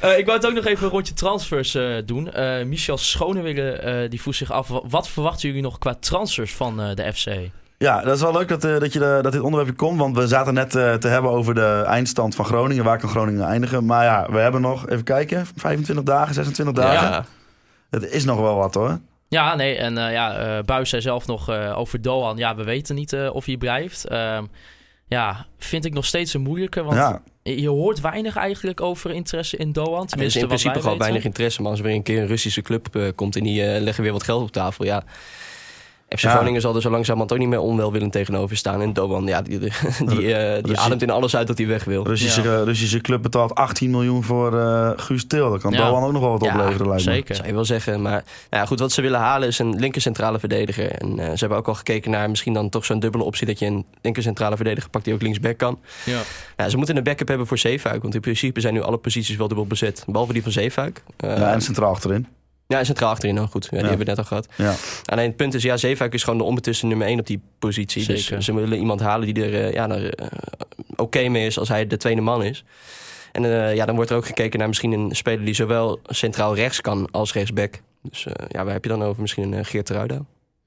[0.00, 2.32] Eh, ik wou het ook nog even een rondje transfers eh, doen.
[2.32, 4.68] Eh, Michel Schonewille eh, die vroeg zich af...
[4.68, 7.26] wa- wat verwachten jullie nog qua transfers van eh, de FC?
[7.84, 9.98] Ja, dat is wel leuk dat, eh, dat, je de- dat dit onderwerpje komt.
[9.98, 12.84] Want we zaten net eh, te hebben over de eindstand van Groningen.
[12.84, 13.84] Waar kan Groningen eindigen?
[13.84, 17.08] Maar ja, we hebben nog, even kijken, 25 dagen, 26 dagen.
[17.08, 17.24] Ja.
[17.90, 18.98] Het is nog wel wat hoor.
[19.28, 22.36] Ja, nee, en eh ja, eh Buis zei zelf nog eh, over Doan.
[22.36, 24.06] Ja, we weten niet eh, of hij blijft.
[24.08, 24.44] Ehm,
[25.06, 26.82] ja, vind ik nog steeds een moeilijke.
[26.82, 29.96] Want Ja, je hoort weinig eigenlijk over interesse in Doan.
[29.98, 31.62] Er is Tenminste, in principe gewoon weinig interesse.
[31.62, 34.02] Maar als er weer een keer een Russische club eh, komt en die eh, leggen
[34.02, 34.84] weer wat geld op tafel.
[34.84, 35.02] Ja.
[36.08, 36.30] FC Ja.
[36.30, 38.80] Groningen zal er zo langzamerhand ook niet meer onwelwillend tegenover staan.
[38.82, 39.72] En Doan, ja, die, die,
[40.06, 42.04] die, eh, die ademt in alles uit dat hij weg wil.
[42.06, 42.56] Russische, Ja.
[42.58, 45.50] eh, Russische club betaalt 18 miljoen voor eh Guus Til.
[45.50, 45.88] Dat kan Ja.
[45.88, 47.12] Doan ook nog wel wat Ja, opleveren lijkt me.
[47.12, 47.34] Zeker.
[47.34, 48.02] Zou je wel zeggen.
[48.02, 48.12] Maar
[48.50, 50.90] nou ja, goed, wat ze willen halen is een linker centrale verdediger.
[50.90, 53.46] En eh, ze hebben ook al gekeken naar misschien dan toch zo'n dubbele optie...
[53.46, 55.78] dat je een linker centrale verdediger pakt die ook linksback kan.
[56.04, 56.20] Ja.
[56.56, 58.02] Ja, ze moeten een backup hebben voor Zeefuik.
[58.02, 60.04] Want in principe zijn nu alle posities wel dubbel bezet.
[60.06, 61.02] Behalve die van Zeefuik.
[61.16, 62.26] Eh, Ja, en centraal achterin.
[62.66, 63.64] Ja, en centraal achterin dan goed.
[63.64, 63.86] Ja, die Ja.
[63.86, 64.48] hebben we net al gehad.
[64.56, 64.74] Ja.
[65.04, 68.02] Alleen het punt is, ja, Zeefuik is gewoon de onbetwiste nummer 1 op die positie.
[68.02, 68.36] Zeker.
[68.36, 70.26] Dus ze willen iemand halen die er eh, ja, er, eh,
[70.96, 72.64] oké mee is als hij de tweede man is.
[73.32, 76.54] En eh, ja, dan wordt er ook gekeken naar misschien een speler die zowel centraal
[76.54, 77.80] rechts kan als rechtsback.
[78.02, 79.20] Dus eh, ja, waar heb je dan over?
[79.22, 80.18] Misschien een Geert Ruida?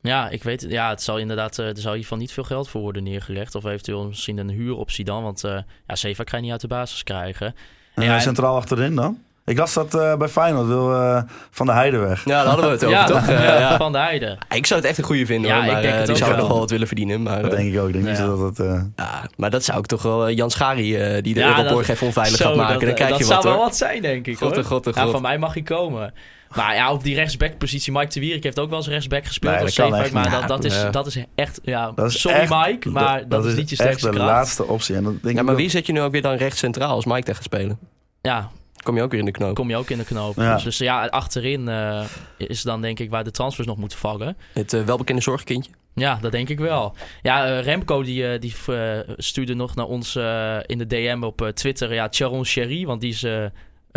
[0.01, 0.71] Ja, ik weet het.
[0.71, 3.55] Ja, het zal inderdaad, er zal geval niet veel geld voor worden neergelegd.
[3.55, 5.23] Of eventueel misschien een huuroptie dan.
[5.23, 7.55] Want eh ja, Seva kan je niet uit de basis krijgen.
[7.95, 9.21] En Ja, en- centraal achterin dan?
[9.47, 11.21] Ik las dat eh, bij Feyenoord wil eh,
[11.51, 12.25] Van de Heide weg.
[12.25, 13.27] Ja, daar hadden we het over, ja, toch?
[13.43, 13.77] Ja, ja.
[13.77, 14.37] Van de Heide.
[14.55, 15.75] Ik zou het echt een goede vinden, Ja, hoor.
[15.75, 16.39] ik denk eh, het die zou wel.
[16.39, 17.21] nog wel wat willen verdienen.
[17.23, 17.87] Maar, Dat denk ik ook.
[17.87, 18.11] Ik denk Ja.
[18.11, 18.65] niet dat dat...
[18.67, 20.29] eh, ja, maar dat zou ik toch wel...
[20.31, 22.73] Jan Schari, eh, die de Ja, Euroborg even onveilig Zo, gaat maken.
[22.73, 24.37] dat, dan krijg dat je zou wat, wel wat zijn, denk ik.
[24.37, 24.61] God, hoor.
[24.61, 25.11] de god, de Ja, god.
[25.11, 26.13] van mij mag hij komen.
[26.55, 29.63] Maar ja, op die rechtsback-positie, Mike de Wierik heeft ook wel eens rechtsback gespeeld Nee,
[29.63, 30.89] als dat echt Maar dat, dat, is, Ja.
[30.89, 31.59] dat is echt...
[31.63, 34.29] Ja, dat is sorry echt- Mike, maar dat, is niet je echt sterkste de kracht.
[34.31, 34.95] laatste optie.
[34.95, 36.89] En dat denk Ja, ik maar wie zet je nu ook weer dan rechts centraal
[36.89, 37.79] als Mike tegen gaat spelen?
[38.21, 38.49] Ja,
[38.87, 39.55] Kom je ook weer in de knoop.
[39.55, 40.35] kom je ook in de knoop.
[40.35, 40.53] Ja.
[40.53, 42.05] Dus, dus ja, achterin eh,
[42.37, 44.37] is dan denk ik waar de transfers nog moeten vallen.
[44.53, 45.71] Het eh, welbekende zorgkindje.
[45.93, 46.95] Ja, dat denk ik wel.
[47.21, 48.53] Ja, eh, Remco die, die
[49.17, 50.15] stuurde nog naar ons
[50.65, 51.93] in de DM op Twitter.
[51.93, 53.25] Ja, Charon Sherry, want die is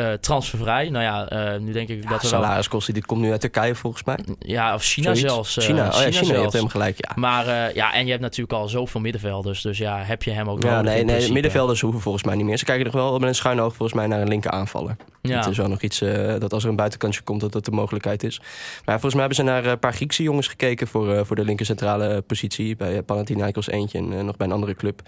[0.01, 0.89] eh, transfervrij.
[0.91, 2.41] Nou ja, eh, nu denk ik dat er wel...
[2.41, 4.19] Salariskosten, dit komt nu uit Turkije volgens mij.
[4.39, 5.33] Ja, of China Zoiets.
[5.33, 5.57] zelfs.
[5.57, 6.97] eh, China, oh ja, China, je hebt helemaal gelijk.
[6.99, 9.63] Ja, Maar ja, en je hebt natuurlijk al zoveel middenvelders.
[9.63, 12.45] Dus ja, heb je hem ook ja nodig nee, nee middenvelders hoeven volgens mij niet
[12.45, 12.57] meer.
[12.59, 14.97] Ze kijken nog wel met een schuin oog volgens mij naar een linker aanvaller.
[15.23, 15.37] Ja.
[15.37, 15.99] Het is wel nog iets
[16.39, 18.39] dat als er een buitenkantje komt, dat dat de mogelijkheid is.
[18.85, 21.67] Maar volgens mij hebben ze naar een paar Griekse jongens gekeken voor, voor de linker
[21.67, 22.77] centrale positie.
[22.77, 25.03] Bij Panathinaikos eentje en nog bij een andere club.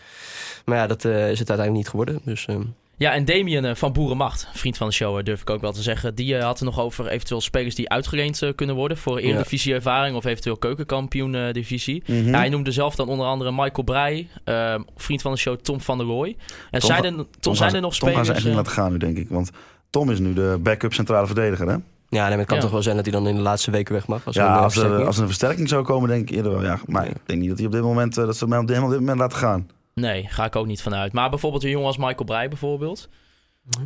[0.65, 2.21] Maar ja, dat is het uiteindelijk niet geworden.
[2.25, 2.63] Dus ehm,
[3.03, 5.73] Ja, en Damien eh, van Boerenmacht, vriend van de show, eh, durf ik ook wel
[5.73, 6.15] te zeggen.
[6.15, 10.17] Die eh, had het nog over eventueel spelers die uitgeleend kunnen worden voor Eredivisie ervaring
[10.17, 12.03] of eventueel keukenkampioen divisie.
[12.07, 12.29] Mhm.
[12.29, 15.81] Ja, hij noemde zelf dan onder andere Michael Breij, eh, vriend van de show Tom
[15.81, 16.37] van der Rooij.
[16.71, 18.29] En Tom zijn er, Tom, Tom zijn er nog ze- Tom gaan spelers...
[18.29, 19.29] ze echt niet laten gaan nu, denk ik.
[19.29, 19.51] Want
[19.91, 21.73] Tom is nu de backup centrale verdediger, hè?
[21.73, 22.63] ja, nee, maar het kan Ja.
[22.63, 24.27] toch wel zijn dat hij dan in de laatste weken weg mag.
[24.27, 26.53] Als er ja, een, als er, als er een versterking zou komen, denk ik eerder
[26.53, 26.63] wel.
[26.63, 27.11] Ja, maar Ja.
[27.11, 29.39] ik denk niet dat hij op dit moment, dat ze hem op dit moment laten
[29.39, 29.69] gaan.
[29.95, 31.13] Nee, ga ik ook niet vanuit.
[31.13, 33.09] Maar bijvoorbeeld een jongen als Michael Breij bijvoorbeeld.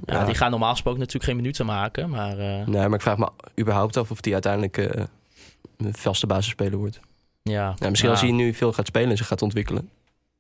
[0.05, 0.25] Ja, Ja.
[0.25, 2.11] die gaan normaal gesproken natuurlijk geen minuten maken.
[2.11, 3.29] Maar eh, Nee, maar ik vraag me
[3.61, 5.05] überhaupt af of hij uiteindelijk eh,
[5.77, 7.01] een vaste basisspeler wordt.
[7.43, 7.75] ja.
[7.79, 8.15] Ja, misschien Ja.
[8.15, 9.91] als hij nu veel gaat spelen en zich gaat ontwikkelen.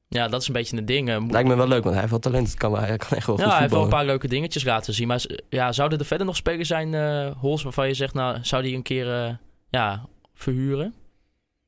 [0.08, 1.08] Ja, dat is een beetje een ding.
[1.08, 2.46] eh, moet- Lijkt me wel leuk, want hij heeft wel talent.
[2.48, 3.88] Het Kan, wel- hij kan echt wel Ja, goed hij heeft wel een voetballen.
[3.90, 5.06] paar leuke dingetjes laten zien.
[5.08, 8.62] Maar ja, zouden er verder nog spelers zijn, eh Hols, waarvan je zegt, nou, zou
[8.62, 9.34] die een keer eh,
[9.70, 10.94] ja, verhuren?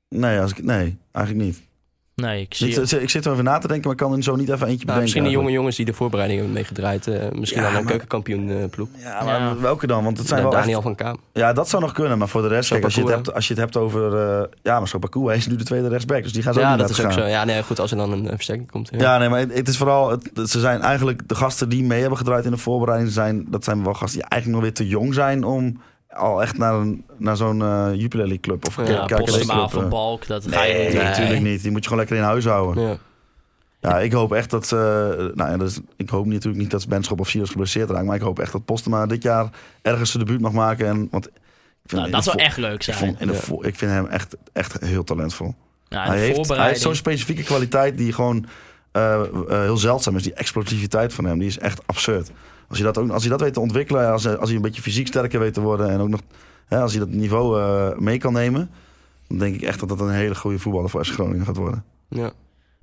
[0.08, 1.62] Nee, als ik, nee eigenlijk niet.
[2.20, 2.68] Nee, ik zie...
[2.82, 4.66] Ik, ik zit er even na te denken, maar ik kan er zo niet even
[4.66, 5.02] eentje Nou, bedenken.
[5.02, 7.06] misschien de jonge jongens die de voorbereiding hebben meegedraaid.
[7.06, 8.88] eh, misschien Ja, dan een maar- keukenkampioen eh, ploeg.
[9.02, 9.56] Ja, maar Ja.
[9.60, 10.04] welke dan?
[10.04, 11.16] Want het zijn wel Daniel echt- van Kaam.
[11.32, 12.18] Ja, dat zou nog kunnen.
[12.18, 14.16] Maar voor de rest, Zo kijk, als, je het hebt, als je het hebt over...
[14.16, 16.22] eh, ja, maar zo hij is nu de tweede rechtsback.
[16.22, 17.22] Dus die gaan ze ook Ja, niet dat is ook gaan.
[17.22, 17.26] zo.
[17.26, 18.88] Ja, nee, goed, als er dan een versterking komt.
[18.92, 18.98] Ja.
[18.98, 20.10] Ja, nee, maar het, het is vooral...
[20.10, 21.28] Het- ze zijn eigenlijk...
[21.28, 23.12] De gasten die mee hebben gedraaid in de voorbereiding...
[23.12, 25.44] Zijn, dat zijn wel gasten die eigenlijk nog weer te jong zijn...
[25.44, 29.88] om al echt naar, een, naar zo'n eh Jupiler Club of Ja, KKD van eh.
[29.88, 31.62] Balk, dat ga je Nee, natuurlijk niet.
[31.62, 32.82] Die moet je gewoon lekker in huis houden.
[32.88, 32.96] Ja.
[33.80, 34.76] Ja, ik hoop echt dat ze...
[35.34, 38.06] Nou ja, is, ik hoop natuurlijk niet dat Benschop of Sirius geblesseerd raakt.
[38.06, 39.48] Maar ik hoop echt dat Postema dit jaar
[39.82, 40.86] ergens zijn debuut mag maken.
[40.86, 41.28] En, want
[41.86, 42.96] vind Nou, dat zou de echt leuk ik, zijn.
[42.96, 45.54] vond in de vo- ik vind hem echt, echt heel talentvol.
[45.88, 48.46] Ja, hij, de heeft, hij heeft zo'n specifieke kwaliteit die gewoon
[48.92, 50.22] eh, eh, heel zeldzaam is.
[50.22, 52.30] Die explosiviteit van hem, die is echt absurd.
[52.68, 54.82] Als je dat, ook, als je dat weet te ontwikkelen, als, als hij een beetje
[54.82, 55.90] fysiek sterker weet te worden...
[55.90, 56.20] en ook nog
[56.66, 58.70] hè, als hij dat niveau eh, mee kan nemen...
[59.28, 61.84] dan denk ik echt dat dat een hele goede voetballer voor FC Groningen gaat worden.
[62.08, 62.32] Ja.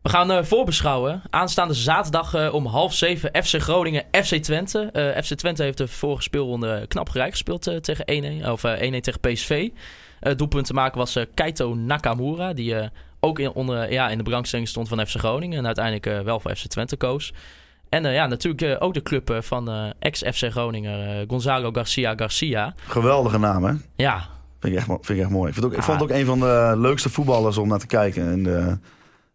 [0.05, 1.21] We gaan eh, voorbeschouwen.
[1.29, 4.89] Aanstaande zaterdag eh, om half zeven FC Groningen, FC Twente.
[5.23, 8.49] FC Twente heeft de vorige speelronde knap gelijk gespeeld tegen 1-1.
[8.49, 9.69] Of eh, 1-1 tegen PSV.
[10.35, 12.53] Doelpunt te maken was Keito Nakamura.
[12.53, 12.75] Die
[13.19, 15.57] ook in, onder, ja, in de belangstelling stond van FC Groningen.
[15.57, 17.33] En uiteindelijk wel voor FC Twente koos.
[17.95, 22.73] En eh, ja, natuurlijk eh, ook de club eh, van ex-FC Groningen, Gonzalo Garcia Garcia.
[22.87, 23.73] Geweldige naam, hè?
[23.95, 24.27] Ja,
[24.59, 25.49] Vind ik echt, vind ik echt mooi.
[25.49, 25.83] Ik, het ook, ik Ah.
[25.83, 28.31] vond het ook een van de leukste voetballers om naar te kijken.
[28.31, 28.77] In de,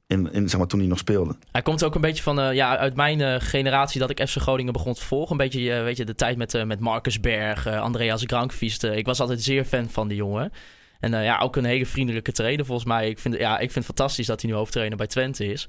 [0.06, 1.36] in, in, zeg maar, toen hij nog speelde.
[1.52, 4.94] Hij komt ook een beetje van, ja, uit mijn generatie dat ik FC Groningen begon
[4.94, 5.30] te volgen.
[5.30, 8.82] Een beetje, weet je, de tijd met, met Marcus Berg, Andreas Grankvist.
[8.84, 10.52] ik was altijd zeer fan van die jongen.
[11.00, 13.08] En ja, ook een hele vriendelijke trainer volgens mij.
[13.08, 15.68] Ik vind, ja, ik vind het fantastisch dat hij nu hoofdtrainer bij Twente is.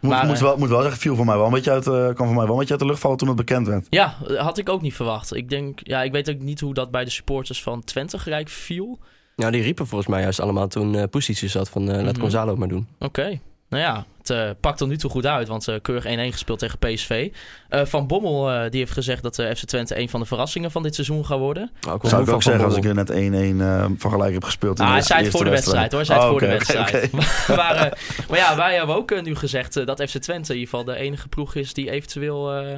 [0.00, 1.86] Moet, Maar, moet, eh, wel, moet wel zeggen, viel voor mij wel een beetje uit,
[1.86, 3.86] eh, kwam voor mij wel een beetje uit de lucht vallen toen het bekend werd.
[3.90, 5.34] Ja, had ik ook niet verwacht.
[5.34, 8.48] Ik denk, ja, ik weet ook niet hoe dat bij de supporters van Twente gelijk
[8.48, 8.98] viel.
[9.36, 12.20] Nou, die riepen volgens mij juist allemaal toen uh, zat van eh, laat Mhm.
[12.20, 12.88] Gonzalo maar doen.
[12.98, 13.40] Oké.
[13.68, 16.78] Nou ja, het eh, pakt tot nu toe goed uit, want keurig 1-1 gespeeld tegen
[16.78, 17.30] PSV.
[17.68, 20.70] Eh, van Bommel eh, die heeft gezegd dat eh, FC Twente een van de verrassingen
[20.70, 21.70] van dit seizoen gaat worden.
[21.80, 24.10] Nou, ik was Zou ik ook van zeggen als ik er net 1-1 eh, van
[24.10, 24.78] gelijk heb gespeeld.
[24.78, 26.00] in Ah, de hij zei het voor de wedstrijd hoor.
[26.00, 27.12] Hij zei het Oh, voor de oké, wedstrijd.
[27.58, 27.98] maar,
[28.28, 31.28] maar ja, wij hebben ook nu gezegd dat FC Twente in ieder geval de enige
[31.28, 32.76] ploeg is die eventueel eh,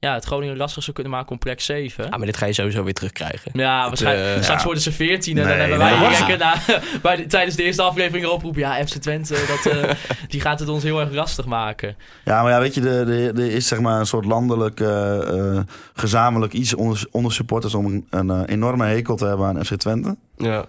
[0.00, 2.04] ja, het Groningen lastig zou kunnen maken om plek 7.
[2.10, 3.50] Ah, maar dit ga je sowieso weer terugkrijgen.
[3.54, 4.36] Ja, waarschijnlijk.
[4.36, 4.64] eh, straks ja.
[4.64, 6.54] worden ze 14 en dan Nee, hebben nee, wij Jekke na,
[7.02, 8.56] bij de- tijdens de eerste aflevering oproep.
[8.56, 9.90] Ja, FC Twente, dat, eh,
[10.28, 11.96] die gaat het ons heel erg lastig maken.
[12.24, 15.56] Ja, maar ja, weet je, er, er, er is zeg maar een soort landelijk, eh,
[15.56, 15.62] eh,
[15.94, 20.16] gezamenlijk iets onder, onder supporters om een, een enorme hekel te hebben aan FC Twente.
[20.36, 20.64] Ja.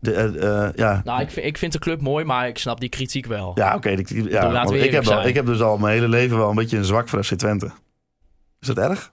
[0.00, 3.26] De, ja, Nou, ik vind, ik vind de club mooi, maar ik snap die kritiek
[3.26, 3.52] wel.
[3.54, 3.88] ja oké.
[3.88, 4.08] ja, ik,
[4.90, 7.24] heb wel- ik heb dus al mijn hele leven wel een beetje een zwak voor
[7.24, 7.70] FC Twente.
[8.60, 9.12] Is dat erg?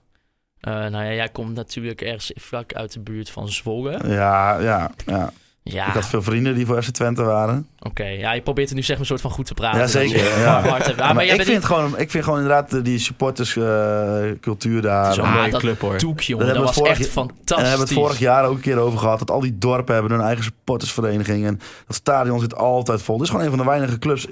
[0.60, 4.00] Eh, nou ja, jij komt natuurlijk ergens vlak uit de buurt van Zwolle.
[4.08, 5.32] Ja, ja, ja.
[5.64, 7.68] Ja, Ik had veel vrienden die voor FC Twente waren.
[7.80, 8.04] oké.
[8.06, 9.80] Ja, je probeert er nu zeg maar een soort van goed te praten.
[9.80, 10.60] Ja, zeker, je ja.
[10.98, 15.02] Ah, maar ik, bent vind gewoon, ik vind gewoon inderdaad eh, die supporterscultuur daar.
[15.04, 15.98] Het is wel een Ah, dat club hoor.
[15.98, 16.46] Toek, jongen.
[16.46, 17.56] Dat Dat, was vorig echt fantastisch.
[17.56, 19.20] En we hebben het vorig jaar ook een keer over gehad.
[19.20, 21.46] Dat al die dorpen hebben hun eigen supportersvereniging.
[21.46, 23.16] En dat stadion zit altijd vol.
[23.18, 24.28] Dit is gewoon een van de weinige clubs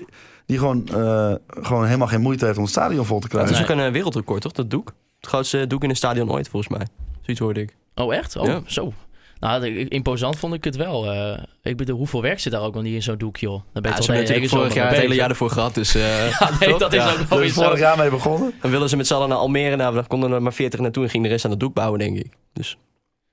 [0.45, 3.55] die gewoon, eh, gewoon helemaal geen moeite heeft om het stadion vol te Het krijgen.
[3.55, 4.51] is ook een wereldrecord, toch?
[4.51, 4.93] Dat doek.
[5.26, 6.88] Het grootste doek in een stadion ooit, volgens mij.
[7.22, 7.76] Zoiets hoorde ik.
[7.96, 8.36] Oh, echt?
[8.36, 8.62] Oh, Ja.
[8.66, 8.94] zo.
[9.40, 11.12] Nou, imposant vond ik het wel.
[11.12, 13.52] Eh, ik bedoel, hoeveel werk zit daar ook nog niet in zo'n doek, joh?
[13.74, 15.74] Dan ben Ja, je ze toch natuurlijk hele vorig jaar het hele jaar ervoor gehad.
[15.74, 17.10] Dus eh, Ja, nee, dat is Ja.
[17.12, 17.62] ook wel Daar weer zo.
[17.64, 18.54] vorig jaar mee begonnen.
[18.62, 19.76] dan willen ze met z'n allen naar Almere.
[19.76, 22.00] Nou, dan konden er maar 40 naartoe en ging de rest aan het doek bouwen,
[22.00, 22.32] denk ik.
[22.54, 22.78] Dus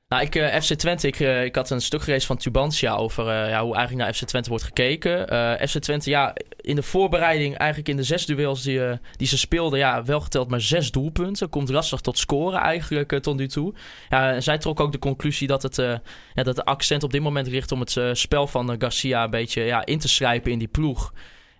[0.08, 3.48] Nou, ik, eh, FC Twente, ik, ik had een stuk gelezen van Tubantia over eh,
[3.48, 5.28] ja, hoe eigenlijk naar FC Twente wordt gekeken.
[5.28, 9.26] Eh, FC Twente, ja, in de voorbereiding, eigenlijk in de zes duels die, eh, die
[9.26, 11.48] ze speelden, ja, wel geteld maar zes doelpunten.
[11.48, 13.74] Komt lastig tot scoren eigenlijk eh, tot nu toe.
[14.08, 15.94] Ja, zij trok ook de conclusie dat, het, eh,
[16.34, 19.62] ja, dat de accent op dit moment ligt om het spel van Garcia een beetje
[19.62, 21.12] ja, in te schrijven in die ploeg.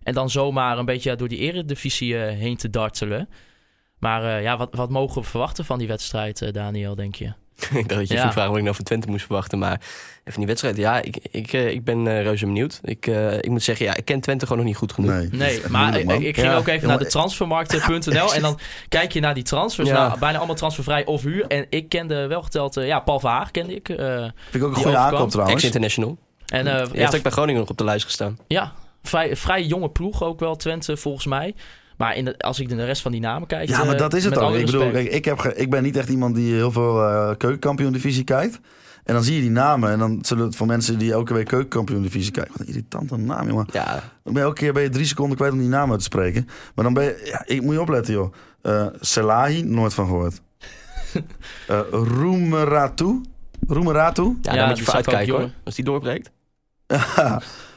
[0.03, 3.29] En dan zomaar een beetje door die eredivisie heen te dartelen.
[3.99, 7.42] Maar ja, wat, wat mogen we verwachten van die wedstrijd, Daniel, denk je?
[7.83, 8.21] ik dacht dat je Ja.
[8.21, 9.59] ging vragen wat ik nou van Twente moest verwachten.
[9.59, 9.81] Maar
[10.25, 10.77] even die wedstrijd.
[10.77, 12.81] Ja, ik, ik, eh, ik ben eh, reuze benieuwd.
[12.85, 15.11] Ik, eh, ik moet zeggen, ja, ik ken Twente gewoon nog niet goed genoeg.
[15.31, 16.57] Nee, maar moeilijk, ik, ging Ja.
[16.57, 18.59] ook even naar de transfermarkt.nl en dan
[18.89, 19.89] kijk je naar die transfers.
[19.89, 20.07] Ja.
[20.07, 21.47] Nou, bijna allemaal transfervrij of huur.
[21.47, 23.89] En ik kende wel geteld, ja, Paul Verhaag kende ik.
[23.89, 24.17] eh,
[24.51, 25.57] Vind ik ook een goede aankoop trouwens.
[25.57, 26.17] Ex-international.
[26.47, 28.39] en eh, ja, heeft ook bij Groningen nog op de lijst gestaan.
[28.47, 31.55] ja vrij, vrij jonge ploeg ook wel, Twente volgens mij.
[31.97, 33.69] Maar in de, als ik de rest van die namen kijk...
[33.69, 35.83] Ja, maar eh, dat is het alle Ik bedoel, kijk, ik, heb ge- ik ben
[35.83, 38.61] niet echt iemand die heel veel eh keukenkampioen-divisie kijkt.
[39.05, 39.91] En dan zie je die namen.
[39.91, 42.53] En dan zullen het voor mensen die elke week keukenkampioen-divisie kijken.
[42.53, 43.67] Wat een irritante naam, jongen.
[43.73, 43.85] Ja,
[44.23, 46.05] Dan ben je elke keer ben je drie seconden kwijt om die naam uit te
[46.05, 46.49] spreken.
[46.75, 47.23] Maar dan ben je...
[47.25, 48.33] Ja, ik moet je opletten, joh.
[48.63, 50.41] Eh Selahi, nooit van gehoord.
[51.69, 53.21] Eh Roemeratu.
[53.69, 54.23] Roemeratu.
[54.43, 55.51] ja, Ja, dan moet je ook vooruitkijken hoor.
[55.65, 56.31] Als die doorbreekt.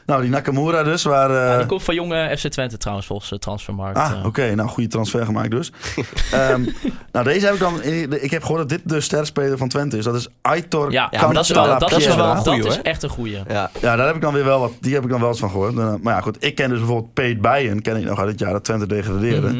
[0.06, 1.30] nou, die Nakamura dus, waar...
[1.30, 3.98] eh, Ja, die komt van jonge FC Twente trouwens, volgens de transfermarkt.
[3.98, 4.24] Ah, eh.
[4.26, 4.54] oké.
[4.54, 5.72] Nou, goede transfer gemaakt dus.
[6.32, 6.64] Ehm,
[7.12, 7.82] nou, deze heb ik dan...
[8.22, 10.04] Ik heb gehoord dat dit de sterspeler van Twente is.
[10.04, 12.72] Dat is Aitor Ja, Ja, maar dat is wel- dat is wel een goeie, dat
[12.72, 13.32] is echt een goeie.
[13.48, 15.38] Ja, Ja, daar heb ik dan weer wel wat, die heb ik dan wel eens
[15.38, 15.78] van gehoord.
[15.78, 16.44] Eh, Maar ja, goed.
[16.44, 17.82] Ik ken dus bijvoorbeeld Peet Bijen.
[17.82, 19.52] Ken ik nog uit het jaar dat Twente degradeerde.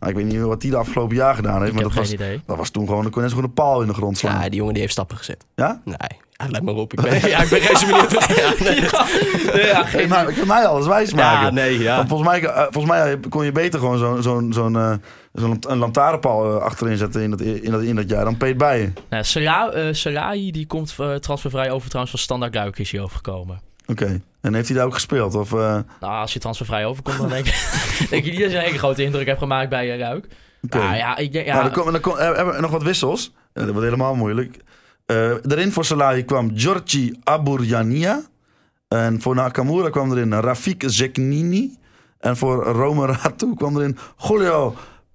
[0.00, 1.66] Nou, ik weet niet wat die de afgelopen jaar gedaan heeft.
[1.66, 2.42] Ik Maar heb dat geen was, idee.
[2.46, 3.02] dat was toen gewoon...
[3.02, 4.40] Kon je net zo goed een paal in de grond slaan.
[4.42, 5.44] ja, die jongen die heeft stappen gezet.
[5.54, 5.80] Ja?
[5.84, 5.96] Nee,
[6.40, 6.92] Ja, let maar op.
[6.92, 7.60] Ik ben, ja, ik ben.
[8.36, 8.52] Ja,
[9.54, 11.44] nee, Ja, geen- maar, ik kan mij alles wijs maken.
[11.46, 11.96] ja, nee, ja.
[11.96, 14.92] Want volgens, mij, eh, volgens mij kon je beter gewoon zo'n zo'n zo'n eh,
[15.32, 18.56] zo'n een lantaarnpaal eh, achterin zetten in dat, in, dat, in dat jaar dan Peet
[18.56, 18.94] Bijen.
[19.08, 23.60] Nou, eh, Serahi die komt eh, transfervrij over trouwens van Standard Luik is hij overgekomen.
[23.86, 24.20] Oké.
[24.40, 25.34] En heeft hij daar ook gespeeld?
[25.34, 27.54] Of, eh, Nou, als je transfervrij overkomt, dan denk ik,
[28.10, 30.26] denk ik niet dat je een hele grote indruk hebt gemaakt bij uh, Luik.
[30.62, 30.78] oké.
[30.78, 32.82] Nou ja, ik denk, ja, Nou, dan, kom, dan kom- eh, hebben we nog wat
[32.82, 33.32] wissels.
[33.52, 34.56] Eh, dat wordt helemaal moeilijk.
[35.10, 38.22] Eh erin voor Salahi kwam Giorgi Aburjania.
[38.88, 41.78] En voor Nakamura kwam erin Rafik Zeknini.
[42.18, 43.98] En voor Rome Ratu kwam erin
[44.28, 44.74] Julio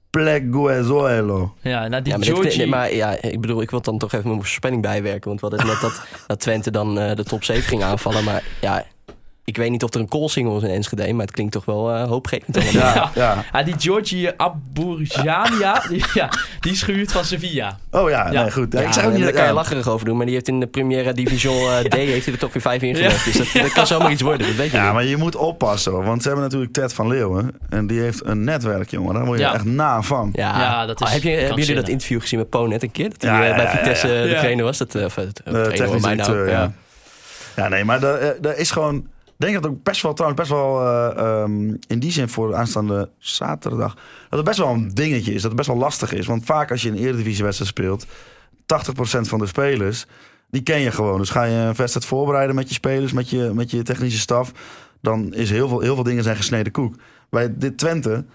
[0.10, 1.54] Pleguezuelo.
[1.62, 2.58] ja, nou, die Ja, maar, dit- Georgie...
[2.58, 5.28] nee, maar ja, ik bedoel, ik wil dan toch even mijn voorspelling bijwerken.
[5.28, 8.24] Want we hadden net dat, dat Twente dan eh, de top 7 ging aanvallen.
[8.24, 8.86] Maar ja,
[9.46, 11.14] ik weet niet of er een koolsingel was in Enschede.
[11.14, 12.72] Maar het klinkt toch wel eh, hoopgevend.
[12.72, 13.12] Ja, Ja.
[13.16, 13.44] ja.
[13.54, 16.30] Ja, die Georgi Aburjania, die, ja,
[16.60, 17.78] die is gehuurd van Sevilla.
[17.92, 18.42] Oh ja, Ja.
[18.42, 18.74] nee, goed.
[18.74, 20.16] Ja, Ja, ik ook niet daar kan je lacherig over doen.
[20.18, 22.82] Maar die heeft in de Primera Division eh, D heeft hij er toch weer vijf
[22.82, 23.26] ingelegd.
[23.26, 24.94] Dus dat, dat kan zomaar iets worden, dat weet je Ja, niet.
[24.94, 25.92] maar je moet oppassen.
[25.92, 26.04] hoor.
[26.04, 27.52] Want ze hebben natuurlijk Ted van Leeuwen.
[27.70, 29.14] En die heeft een netwerk, jongen.
[29.14, 29.54] Daar word je Ja.
[29.54, 30.30] echt na van.
[30.34, 32.84] Ja, Ja, dat is Oh, heb je, hebben jullie dat interview gezien met Po net
[32.84, 33.10] een keer?
[33.10, 34.24] Dat hij Ja, eh, ja, bij Vitesse ja.
[34.24, 34.78] de trainer was?
[34.78, 36.32] Dat, of, De trainer bij mij nou.
[36.32, 36.72] directeur,
[37.56, 37.68] ja.
[37.70, 39.08] nee, maar er is gewoon...
[39.38, 42.30] Ik denk dat het ook best wel, trouwens, best wel eh, ehm, in die zin
[42.30, 43.94] voor aanstaande zaterdag...
[44.30, 46.26] dat het best wel een dingetje is, dat het best wel lastig is.
[46.26, 48.06] Want vaak als je een eredivisiewedstrijd speelt...
[48.06, 48.08] 80%
[49.22, 50.06] van de spelers,
[50.50, 51.18] die ken je gewoon.
[51.18, 54.52] Dus ga je een wedstrijd voorbereiden met je spelers, met je, met je technische staf...
[55.02, 56.96] dan is heel veel, heel veel dingen zijn gesneden koek.
[57.30, 58.26] Bij dit Twente,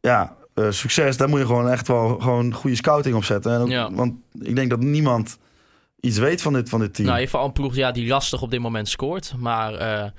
[0.00, 3.52] ja, eh, succes, daar moet je gewoon echt wel gewoon goede scouting op zetten.
[3.52, 3.92] En ook, Ja.
[3.92, 5.38] Want ik denk dat niemand
[6.00, 7.08] iets weet van dit, van dit team.
[7.08, 9.34] Nou, even al een ploeg ja, die lastig op dit moment scoort.
[9.36, 10.10] Maar eh,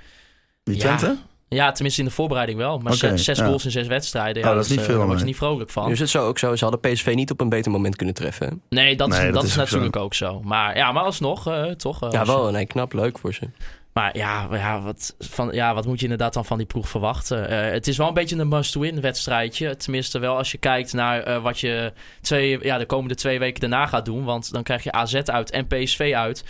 [0.70, 0.98] die ja.
[0.98, 1.18] Twente?
[1.50, 2.78] ja, tenminste in de voorbereiding wel.
[2.78, 3.46] Maar zes, zes ja.
[3.46, 4.44] goals in zes wedstrijden.
[4.44, 5.24] Oh, Ja, dat is niet eh, veel, Daar je nee.
[5.24, 5.86] niet vrolijk van.
[5.86, 8.16] Nu is het zo ook zo, ze hadden PSV niet op een beter moment kunnen
[8.16, 8.62] treffen.
[8.70, 10.42] Nee, dat, Nee, is, dat dat is is, ook natuurlijk ook zo.
[10.42, 12.04] Maar ja, maar alsnog, eh, toch?
[12.04, 12.52] eh, Ja, wel.
[12.52, 13.50] Nee, knap, leuk voor ze.
[13.94, 17.72] Maar ja, ja, wat, van, ja, wat moet je inderdaad dan van die ploeg verwachten?
[17.74, 19.76] Het is wel een beetje een must-win wedstrijdje.
[19.76, 23.86] Tenminste wel als je kijkt naar wat je twee, ja, de komende twee weken daarna
[23.86, 24.24] gaat doen.
[24.24, 26.44] Want dan krijg je AZ uit en PSV uit.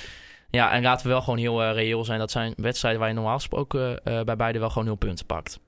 [0.52, 2.20] Ja, en laten we wel gewoon heel eh, reëel zijn.
[2.20, 5.60] Dat zijn wedstrijden waar je normaal gesproken eh, bij beide wel gewoon nul punten pakt.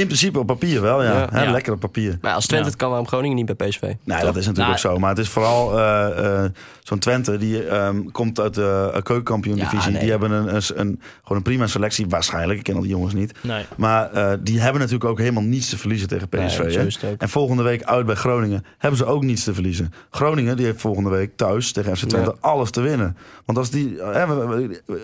[0.00, 1.28] In principe op papier wel, ja.
[1.32, 1.50] Ja.
[1.50, 2.18] Lekker op papier.
[2.20, 2.70] Maar als Twente Ja.
[2.70, 3.80] het kan, waarom Groningen niet bij PSV?
[3.82, 4.20] Nee, Toch?
[4.20, 4.98] dat is natuurlijk Nou, ook zo.
[4.98, 6.50] Maar het is vooral eh, eh,
[6.82, 9.78] zo'n Twente, die ehm, komt uit de uh, keukenkampioen-divisie.
[9.78, 10.00] Ja, nee.
[10.00, 12.58] Die hebben een, een, een- gewoon een prima selectie, waarschijnlijk.
[12.58, 13.32] Ik ken al die jongens niet.
[13.40, 13.64] Nee.
[13.76, 17.04] Maar eh, die hebben natuurlijk ook helemaal niets te verliezen tegen Nee, PSV.
[17.04, 17.18] ook.
[17.20, 19.92] En volgende week uit bij Groningen hebben ze ook niets te verliezen.
[20.10, 23.16] Groningen die heeft volgende week thuis tegen FC Twente alles te winnen.
[23.44, 24.58] Want als die, eh,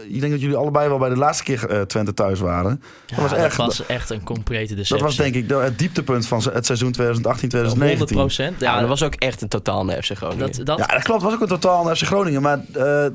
[0.09, 2.83] ik denk dat jullie allebei wel bij de laatste keer eh, Twente thuis waren.
[3.07, 4.97] Ja, was echt- dat was echt een complete deceptie.
[5.07, 7.01] Dat was denk ik het dieptepunt van het seizoen 2018-2019.
[7.79, 8.61] 100 procent.
[8.61, 10.53] Ja, Ja, dat was ook echt een totaal naar FC Groningen.
[10.53, 11.23] dat, dat, Ja, dat klopt.
[11.23, 12.43] was ook een totaal naar FC Groningen.
[12.43, 13.13] Maar eh, eh,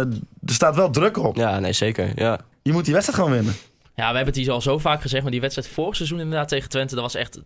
[0.00, 0.06] er
[0.44, 1.36] staat wel druk op.
[1.36, 2.12] Ja, nee, zeker.
[2.14, 2.40] Ja.
[2.62, 3.54] Je moet die wedstrijd gewoon winnen.
[3.94, 6.48] Ja, we hebben het hier al zo vaak gezegd, maar die wedstrijd vorig seizoen inderdaad
[6.48, 7.40] tegen Twente, dat was echt...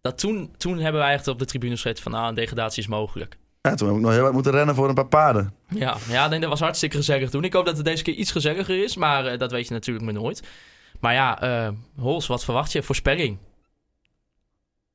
[0.00, 2.88] Dat toen, toen hebben wij echt op de tribune gezeten van, nou, een degradatie is
[2.88, 3.36] mogelijk.
[3.62, 5.52] Ja, toen heb ik nog heel hard moeten rennen voor een paar paarden.
[5.68, 7.44] Ja, ja nee, dat was hartstikke gezellig toen.
[7.44, 10.04] Ik hoop dat het deze keer iets gezelliger is, maar eh, dat weet je natuurlijk
[10.04, 10.42] maar nooit.
[11.00, 11.68] Maar ja, eh
[11.98, 12.82] Hols, wat verwacht je?
[12.82, 13.38] Voorspelling.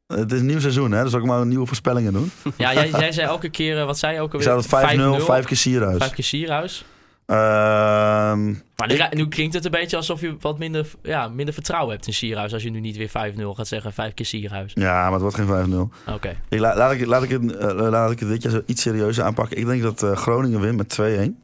[0.07, 1.03] Het is een nieuw seizoen, hè?
[1.03, 2.31] Dus ook maar nieuwe voorspellingen doen.
[2.57, 4.55] Ja, jij, jij zei elke keer, eh, wat zei je ook Ik alweer?
[4.55, 5.97] het 5-0, 5 keer Sierhuis.
[5.97, 6.85] Vijf keer Sierhuis.
[7.25, 8.45] Ehm,
[8.75, 12.07] Maar nu, nu klinkt het een beetje alsof je wat minder, ja, minder vertrouwen hebt
[12.07, 12.53] in Sierhuis.
[12.53, 14.71] Als je nu niet weer 5-0 gaat zeggen, vijf keer Sierhuis.
[14.75, 16.13] ja, maar het wordt geen 5-0.
[16.13, 16.35] Oké.
[16.49, 18.81] Ik, la- laat, ik, laat, ik het, eh, laat ik het dit jaar zo iets
[18.81, 19.57] serieuzer aanpakken.
[19.57, 20.99] Ik denk dat eh, Groningen wint met
[21.29, 21.35] 2-1.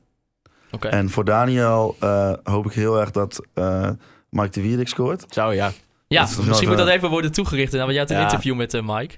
[0.71, 0.87] Oké.
[0.87, 3.89] En voor Daniel eh, hoop ik heel erg dat eh,
[4.29, 5.25] Mike de Wierik scoort.
[5.29, 5.71] Zou ja.
[6.07, 7.71] Ja, misschien moet dat even worden toegericht.
[7.71, 8.23] Nou, want jij had een Ja.
[8.23, 9.15] interview met eh, Mike.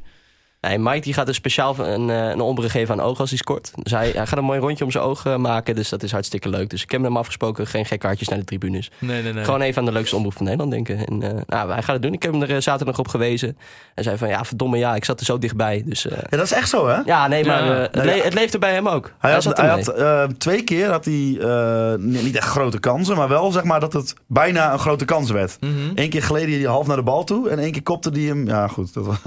[0.68, 3.38] Nee, Mike die gaat dus speciaal een, eh, een ombre geven aan ogen als hij
[3.39, 3.72] scoort.
[3.76, 5.76] Dus hij, hij gaat een mooi rondje om zijn ogen maken.
[5.76, 6.70] Dus dat is hartstikke leuk.
[6.70, 7.68] Dus ik heb met hem afgesproken.
[7.68, 8.91] Geen gekke kaartjes naar de tribunes.
[8.99, 9.43] Nee, nee, nee.
[9.43, 10.97] Gewoon even aan de leukste omroep van Nederland denken.
[11.07, 12.14] En eh, nou, hij gaat het doen.
[12.14, 13.57] Ik heb hem er eh, zaterdag op gewezen.
[13.95, 15.84] Hij zei van ja, verdomme ja, ik zat er zo dichtbij.
[15.86, 16.99] Dus eh, Ja, dat is echt zo, hè?
[17.05, 17.74] ja, nee, maar Ja.
[17.76, 19.12] eh, het, Nee, le- het leefde bij hem ook.
[19.20, 23.28] Hij had, hij had eh, twee keer had hij eh, niet echt grote kansen, maar
[23.30, 25.57] wel zeg maar dat het bijna een grote kans werd.
[25.59, 25.72] Mhm.
[25.95, 28.47] Eén keer gleed hij half naar de bal toe en één keer kopte hij hem.
[28.47, 28.93] Ja, goed.
[28.93, 29.18] Dat was,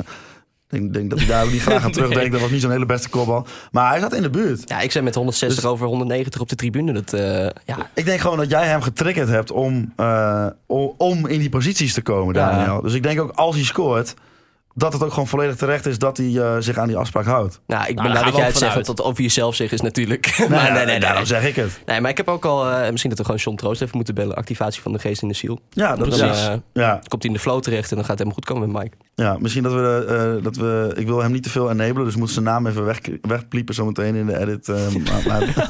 [0.75, 2.33] ik denk, dat hij daar niet graag aan terugdenkt.
[2.33, 3.47] Dat was niet zo'n hele beste kopbal.
[3.73, 4.63] Maar hij zat in de buurt.
[4.69, 6.93] Ja, ik zei met 160 Dus- over 190 op de tribune.
[6.93, 7.21] Dat, eh,
[7.65, 10.47] ja, Ik denk gewoon dat jij hem getriggerd hebt om, eh,
[10.97, 12.51] om in die posities te komen, Ja.
[12.51, 12.83] Daniel.
[12.83, 14.15] Dus ik denk ook als hij scoort,
[14.75, 17.61] dat het ook gewoon volledig terecht is dat hij eh, zich aan die afspraak houdt.
[17.67, 20.35] nou, ik daar ben we dat jij het zegt, dat over jezelf zeggen is natuurlijk...
[20.39, 21.27] Nee, maar nee, nee, nee, daarom nee.
[21.27, 21.81] zeg ik het.
[21.87, 22.71] Nee, maar ik heb ook al...
[22.71, 24.37] eh, misschien dat we gewoon John Troost even moeten bellen.
[24.37, 25.61] Activatie van de geest in de ziel.
[25.71, 26.47] Ja, dat Dan Precies.
[26.47, 28.73] eh, ja, komt hij in de flow terecht en dan gaat het helemaal goed komen
[28.73, 28.97] met Mike.
[29.15, 30.05] ja, misschien dat we,
[30.39, 30.93] eh, dat we...
[30.97, 34.15] Ik wil hem niet te veel enabelen, dus moet zijn naam even weg, wegpliepen zometeen
[34.15, 34.69] in de edit.
[35.29, 35.53] maar-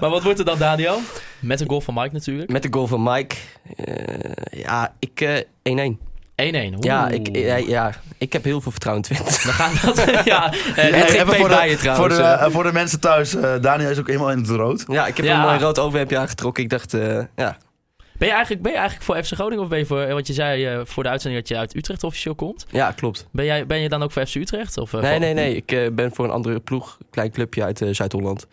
[0.00, 0.98] maar- wat wordt er dan, Daniel?
[1.38, 2.48] Met een goal van Mike natuurlijk.
[2.50, 2.52] 1-1.
[2.52, 3.36] Met de goal van Mike.
[3.76, 5.20] eh, ja, ik...
[5.20, 5.40] eh,
[6.42, 6.78] 1-1.
[6.80, 9.40] Ja, ik, ja, ja, ik heb heel veel vertrouwen in Twente.
[9.44, 10.04] Dan gaan dat...
[10.24, 12.44] ja, eh, even voor bij je de, trouwens, voor, de, eh.
[12.46, 14.84] eh, voor de mensen thuis, eh, Daniel is ook helemaal in het rood.
[14.88, 15.34] Ja, ik heb Ja.
[15.40, 16.62] een mooi rood overhemdje aangetrokken.
[16.62, 17.00] Ik dacht, eh,
[17.36, 17.56] ja.
[18.18, 20.06] ben, je eigenlijk, ben je eigenlijk voor FC Groningen of ben je voor...
[20.08, 22.66] Want je zei eh, voor de uitzending dat je uit Utrecht officieel komt.
[22.70, 23.26] ja, klopt.
[23.32, 24.78] Ben, jij, ben je dan ook voor FC Utrecht?
[24.78, 25.56] Of, eh, Nee, voor- nee, nee.
[25.56, 26.98] Ik eh, ben voor een andere ploeg.
[27.10, 28.46] Klein clubje uit eh, Zuid-Holland.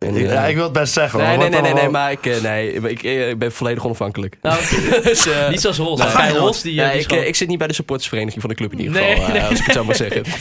[0.00, 1.18] En, Ik- eh, ja, ik wil het best zeggen.
[1.18, 1.38] Nee, hoor.
[1.38, 4.36] nee, nee, nee, nee, maar ik, eh, nee, ik, ik, ik ben volledig onafhankelijk.
[4.42, 4.58] Nou,
[5.02, 6.02] dus, eh, Niet zoals Hols.
[6.36, 6.72] Hols die...
[6.72, 8.56] eh, nee, die is ik, gewoon- eh, ik zit niet bij de supportersvereniging van de
[8.56, 9.42] club in ieder Nee, geval, eh, nee.
[9.42, 10.22] als ik het zo mag zeggen.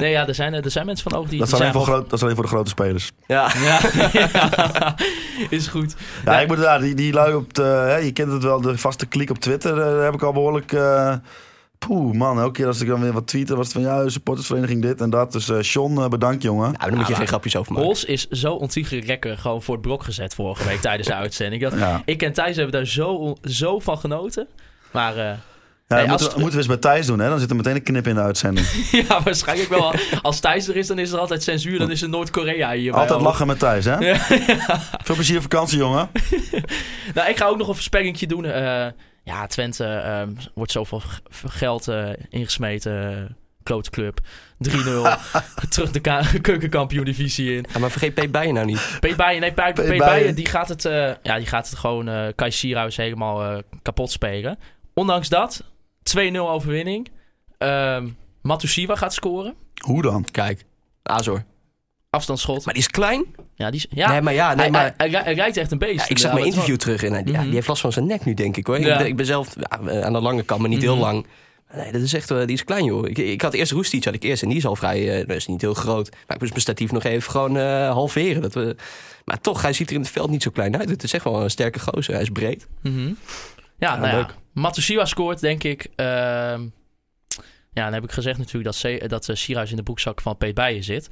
[0.00, 1.38] Nee, ja, er zijn, er zijn mensen van oog die...
[1.38, 3.12] Dat die alleen voor zijn groot, dat is alleen voor de grote spelers.
[3.26, 3.80] Ja, Ja,
[4.12, 4.94] ja.
[5.50, 5.94] is goed.
[6.24, 6.42] Ja, Nee.
[6.42, 9.06] ik moet, ja, die, die lui op de, hè, je kent het wel, de vaste
[9.06, 10.72] klik op Twitter, eh, daar heb ik al behoorlijk...
[11.80, 14.08] eh Poeh, man, elke keer als ik dan weer wat tweette, was het van ja,
[14.08, 15.32] supportersvereniging dit en dat.
[15.32, 16.72] Dus eh Sean, eh, bedankt jongen.
[16.72, 17.86] nou, daar moet je geen grapjes over maken.
[17.86, 21.62] Hols is zo ontiegelijk lekker gewoon voor het blok gezet vorige week tijdens de uitzending.
[21.62, 24.46] Dat, Ja, ik en Thijs hebben daar zo, zo van genoten.
[24.92, 25.24] Maar eh,
[25.86, 27.28] ja Hey, moeten, we- moeten we eens bij Thijs doen, hè?
[27.28, 28.66] Dan zit er meteen een knip in de uitzending.
[29.08, 29.94] ja, waarschijnlijk wel.
[30.22, 31.78] Als Thijs er is, dan is er altijd censuur.
[31.78, 32.92] Dan is er Noord-Korea hier.
[32.94, 33.98] Altijd lachen met Thijs, hè?
[34.06, 34.16] Ja.
[35.04, 36.08] Veel plezier op vakantie, jongen.
[37.14, 38.44] Nou, ik ga ook nog een verspekkingje doen.
[38.44, 38.86] Eh,
[39.28, 41.02] ja, Twente ehm, wordt zoveel
[41.46, 43.18] geld eh, ingesmeten.
[43.18, 43.24] eh,
[43.62, 44.20] Klote club.
[44.68, 44.70] 3-0.
[45.68, 47.64] Terug de ka- keukenkampioen-divisie in.
[47.72, 48.32] Ja, maar vergeet P.
[48.32, 48.96] Bijen nou niet.
[49.00, 49.98] Peet Bijen, nee, Bijen.
[49.98, 53.58] Bijen, die gaat het, eh, ja, die gaat het gewoon eh Kai Sierhuis helemaal eh,
[53.82, 54.58] kapot spelen.
[54.94, 55.64] Ondanks dat,
[56.02, 57.08] 2-0 overwinning.
[57.58, 58.08] Ehm
[58.42, 59.54] Matusiwa gaat scoren.
[59.84, 60.24] Hoe dan?
[60.30, 60.64] Kijk,
[61.02, 61.44] Azor.
[62.18, 62.64] Afstandsschot.
[62.64, 63.24] Maar die is klein.
[63.54, 64.10] ja, die is, ja.
[64.10, 64.94] Nee, maar ja, nee, hij, maar...
[64.96, 65.98] hij, hij, hij rijdt echt een beest.
[65.98, 67.42] Ja, ik zag mijn interview terug en hij- ja, Mhm.
[67.44, 68.76] die heeft last van zijn nek nu, denk ik hoor.
[68.76, 71.04] Ik, ben, ik ben zelf ja, aan de lange kant, maar niet heel Mhm.
[71.04, 71.26] lang.
[71.74, 73.08] Nee, dat is echt, eh, die is klein joh.
[73.08, 75.36] Ik, ik had eerst Roestic, had ik eerst en die is al vrij, eh, dat
[75.36, 76.10] is niet heel groot.
[76.10, 78.42] Maar ik moest mijn statief nog even gewoon eh, halveren.
[78.42, 78.76] Dat we,
[79.24, 80.88] maar toch, hij ziet er in het veld niet zo klein uit.
[80.88, 82.66] Het is echt wel een sterke gozer, hij is breed.
[82.82, 83.12] Mhm.
[83.78, 84.26] Ja, nou leuk.
[84.28, 84.34] ja.
[84.52, 85.86] Matusiwa scoort, denk ik.
[85.96, 86.62] Ehm,
[87.72, 90.36] ja, dan heb ik gezegd natuurlijk dat, Se- dat eh, Sierhuis in de boekzak van
[90.36, 91.08] Peet Bijen zit.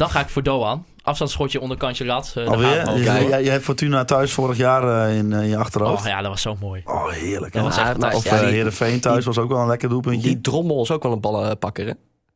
[0.00, 0.84] Dan ga ik voor Doan.
[1.02, 2.32] Afstandsschotje onderkantje lat.
[2.34, 2.88] het Alweer?
[2.90, 2.96] ook.
[2.96, 6.00] Jij- jij hebt Fortuna thuis vorig jaar eh, in, eh, in je achterhoofd.
[6.02, 6.82] Oh ja, dat was zo mooi.
[6.84, 7.52] Oh, heerlijk.
[7.52, 8.18] Dat was Ja, echt fantastisch.
[8.32, 10.28] Of Ja, die- Heerenveen thuis was ook wel een lekker doelpuntje.
[10.28, 11.92] Die drommel is ook wel een ballenpakker hè?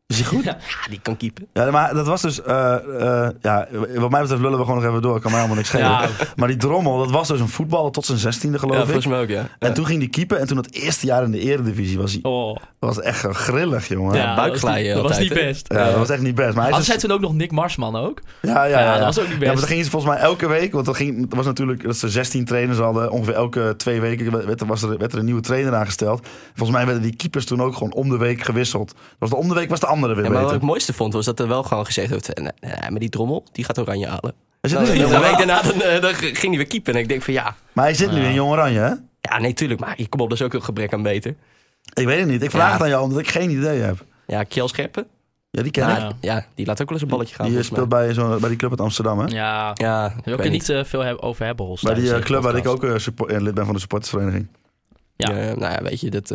[0.07, 0.45] Is die goed?
[0.55, 0.57] Ja,
[0.91, 1.47] die kan keepen.
[1.53, 2.43] Ja, maar dat was dus...
[2.43, 2.75] eh,
[3.25, 5.21] eh, ja, wat mij betreft lullen we gewoon nog even door.
[5.21, 5.87] Kan mij helemaal niks schelen.
[5.87, 8.87] Ja, Maar die drommel, dat was dus een voetballer tot zijn zestiende geloof Ja, ik.
[8.87, 9.49] volgens mij ook ja.
[9.59, 10.37] En toen ging die keeper.
[10.39, 12.57] En toen het eerste jaar in de eredivisie was hij oh.
[12.79, 14.15] was echt grillig, jongen.
[14.15, 15.47] ja, Ja, dat was buikglijden niet- Dat was altijd, niet hè?
[15.47, 15.69] best.
[15.69, 16.55] dat was echt niet best.
[16.55, 18.21] Maar hij is Hadden zij dus- toen ook nog Nick Marsman ook?
[18.43, 19.51] ja, ja, ja, Ja, dat was ook niet Ja, best.
[19.51, 21.97] maar dan gingen ze volgens mij elke week, want dat, ging, dat was natuurlijk dat
[21.97, 23.11] ze 16 trainers hadden.
[23.11, 26.27] Ongeveer elke twee weken werd, er- was er, werd er een nieuwe trainer aangesteld.
[26.55, 28.95] Volgens mij werden die keepers toen ook gewoon om de week gewisseld.
[29.19, 31.13] Was de om de week was de weer Ja, maar wat ik het mooiste vond,
[31.13, 32.33] was dat er wel gewoon gezegd werd...
[32.33, 34.35] eh, Nee, nee, maar die drommel, die gaat oranje halen.
[34.61, 35.47] Hij zit Nou, nu in een Jong week Oranje.
[35.47, 36.95] daarna dan, eh, dan ging hij weer keepen.
[36.95, 38.93] En ik denk van ja, Maar hij zit nu in Jong Oranje, hè?
[39.21, 39.81] ja nee, tuurlijk.
[39.81, 41.35] Maar kom op, dat is ook een gebrek aan beter.
[41.95, 42.43] Ik weet het niet.
[42.43, 42.73] Ik vraag Ja.
[42.73, 44.05] het aan jou omdat ik geen idee heb.
[44.27, 45.07] Ja, Kjell Scherpen.
[45.51, 46.15] Ja, die ken Nou, ik.
[46.21, 46.47] Ja.
[46.55, 47.49] die laat ook wel eens een balletje gaan.
[47.49, 49.25] Die speelt bij, zo, bij die club uit Amsterdam, hè?
[49.27, 49.71] Ja.
[49.75, 51.83] Ja, wil ik er niet eh, veel heb- over hebben, Hols.
[51.83, 54.47] Bij die club waar ik ook eh, support- lid ben van de supportersvereniging.
[55.17, 55.31] Ja.
[55.31, 55.55] Ja.
[55.55, 56.31] nou ja, weet je, dat...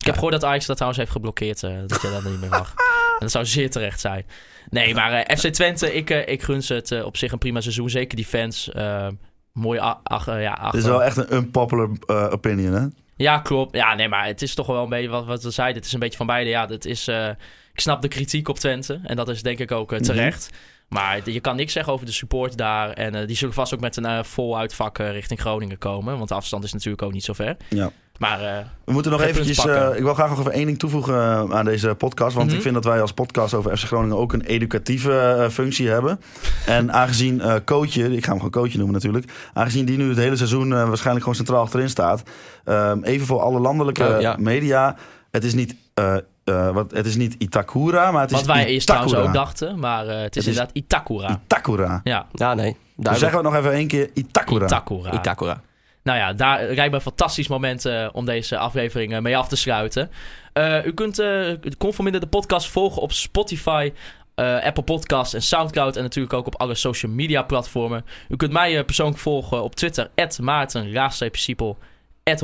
[0.00, 1.62] Ik heb gehoord dat Ajax dat trouwens heeft geblokkeerd.
[1.62, 2.68] eh, dat je dat niet meer mag.
[2.76, 4.26] En dat zou zeer terecht zijn.
[4.70, 7.60] Nee, maar eh, FC Twente, ik, eh, ik gun ze het op zich een prima
[7.60, 7.90] seizoen.
[7.90, 8.70] Zeker die fans.
[8.70, 9.06] eh,
[9.52, 10.78] mooi ach- ja, Dit achter.
[10.80, 12.86] is wel echt een unpopular eh, opinion, hè?
[13.16, 13.76] Ja, klopt.
[13.76, 15.76] Ja, nee, maar het is toch wel een beetje wat, wat we zeiden.
[15.76, 16.50] Het is een beetje van beide.
[16.50, 17.28] Ja, dat is, eh,
[17.72, 19.00] ik snap de kritiek op Twente.
[19.04, 20.50] En dat is denk ik ook eh, terecht.
[20.88, 22.90] Maar je kan niks zeggen over de support daar.
[22.90, 26.16] En eh, die zullen vast ook met een eh, vol uitvak richting Groningen komen.
[26.16, 27.56] Want de afstand is natuurlijk ook niet zo ver.
[27.68, 27.90] Ja.
[28.20, 29.66] Maar eh, We moeten nog eventjes...
[29.66, 32.34] eh, ik wil graag nog even één ding toevoegen eh, aan deze podcast.
[32.34, 32.56] Want Mhm.
[32.56, 36.20] ik vind dat wij als podcast over FC Groningen ook een educatieve functie hebben.
[36.66, 39.32] En aangezien eh coachje, ik ga hem gewoon coachje noemen natuurlijk.
[39.52, 42.22] Aangezien die nu het hele seizoen waarschijnlijk gewoon centraal achterin staat.
[42.64, 44.36] ehm, even voor alle landelijke Oh, ja.
[44.38, 44.96] media.
[45.30, 45.74] Het is niet...
[45.94, 49.32] eh, eh, wat, het is niet Itakura, maar het is wat wij eerst trouwens ook
[49.32, 49.78] dachten.
[49.78, 51.40] Maar eh, het is Het is- inderdaad Itakura.
[51.44, 52.00] Itakura.
[52.04, 52.76] Ja, ja, nee.
[52.96, 54.10] Dus zeggen we het nog even één keer.
[54.14, 54.64] Itakura.
[54.64, 55.12] Itakura.
[55.12, 55.60] Itakura.
[56.02, 59.56] Nou ja, daar rijdt een fantastisch moment eh, om deze aflevering eh, mee af te
[59.56, 60.10] sluiten.
[60.52, 63.92] Eh, u kunt uh, Conforminder de podcast volgen op Spotify,
[64.34, 65.96] Apple Podcasts en Soundcloud.
[65.96, 68.04] En natuurlijk ook op alle social media platformen.
[68.28, 70.90] U kunt mij persoonlijk volgen op Twitter, Maarten,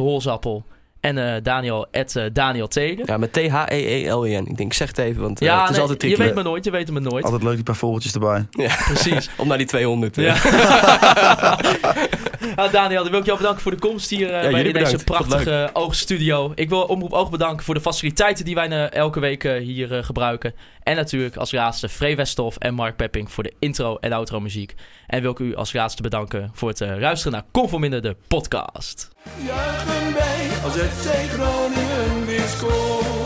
[0.02, 0.64] Holzappel.
[1.06, 3.02] En eh, Daniel, at, eh, Daniel Tegen.
[3.06, 4.46] Ja, met T-H-E-E-L-E-N.
[4.46, 6.24] Ik denk, zeg het even, want eh, Ja, het is nee, altijd je tricky.
[6.24, 7.24] weet me nooit, je weet me nooit.
[7.24, 8.46] Altijd leuk, die paar vogeltjes erbij.
[8.50, 9.30] Ja, Precies.
[9.36, 10.18] om naar die 200.
[10.18, 10.24] eh.
[10.24, 10.34] Ja.
[12.56, 15.04] Ah, Daniel, dan wil ik jou bedanken voor de komst hier eh, bij in deze
[15.04, 16.52] prachtige Oogstudio.
[16.54, 20.54] Ik wil Omroep Oog bedanken voor de faciliteiten die wij elke week hier gebruiken.
[20.82, 24.74] En natuurlijk als laatste Free Westhoff en Mark Pepping voor de intro en outro muziek.
[25.06, 29.14] En wil ik u als laatste bedanken voor het luisteren naar Conforminder, de podcast.
[29.34, 33.25] Juichen wij als FC Groningen weer scoort.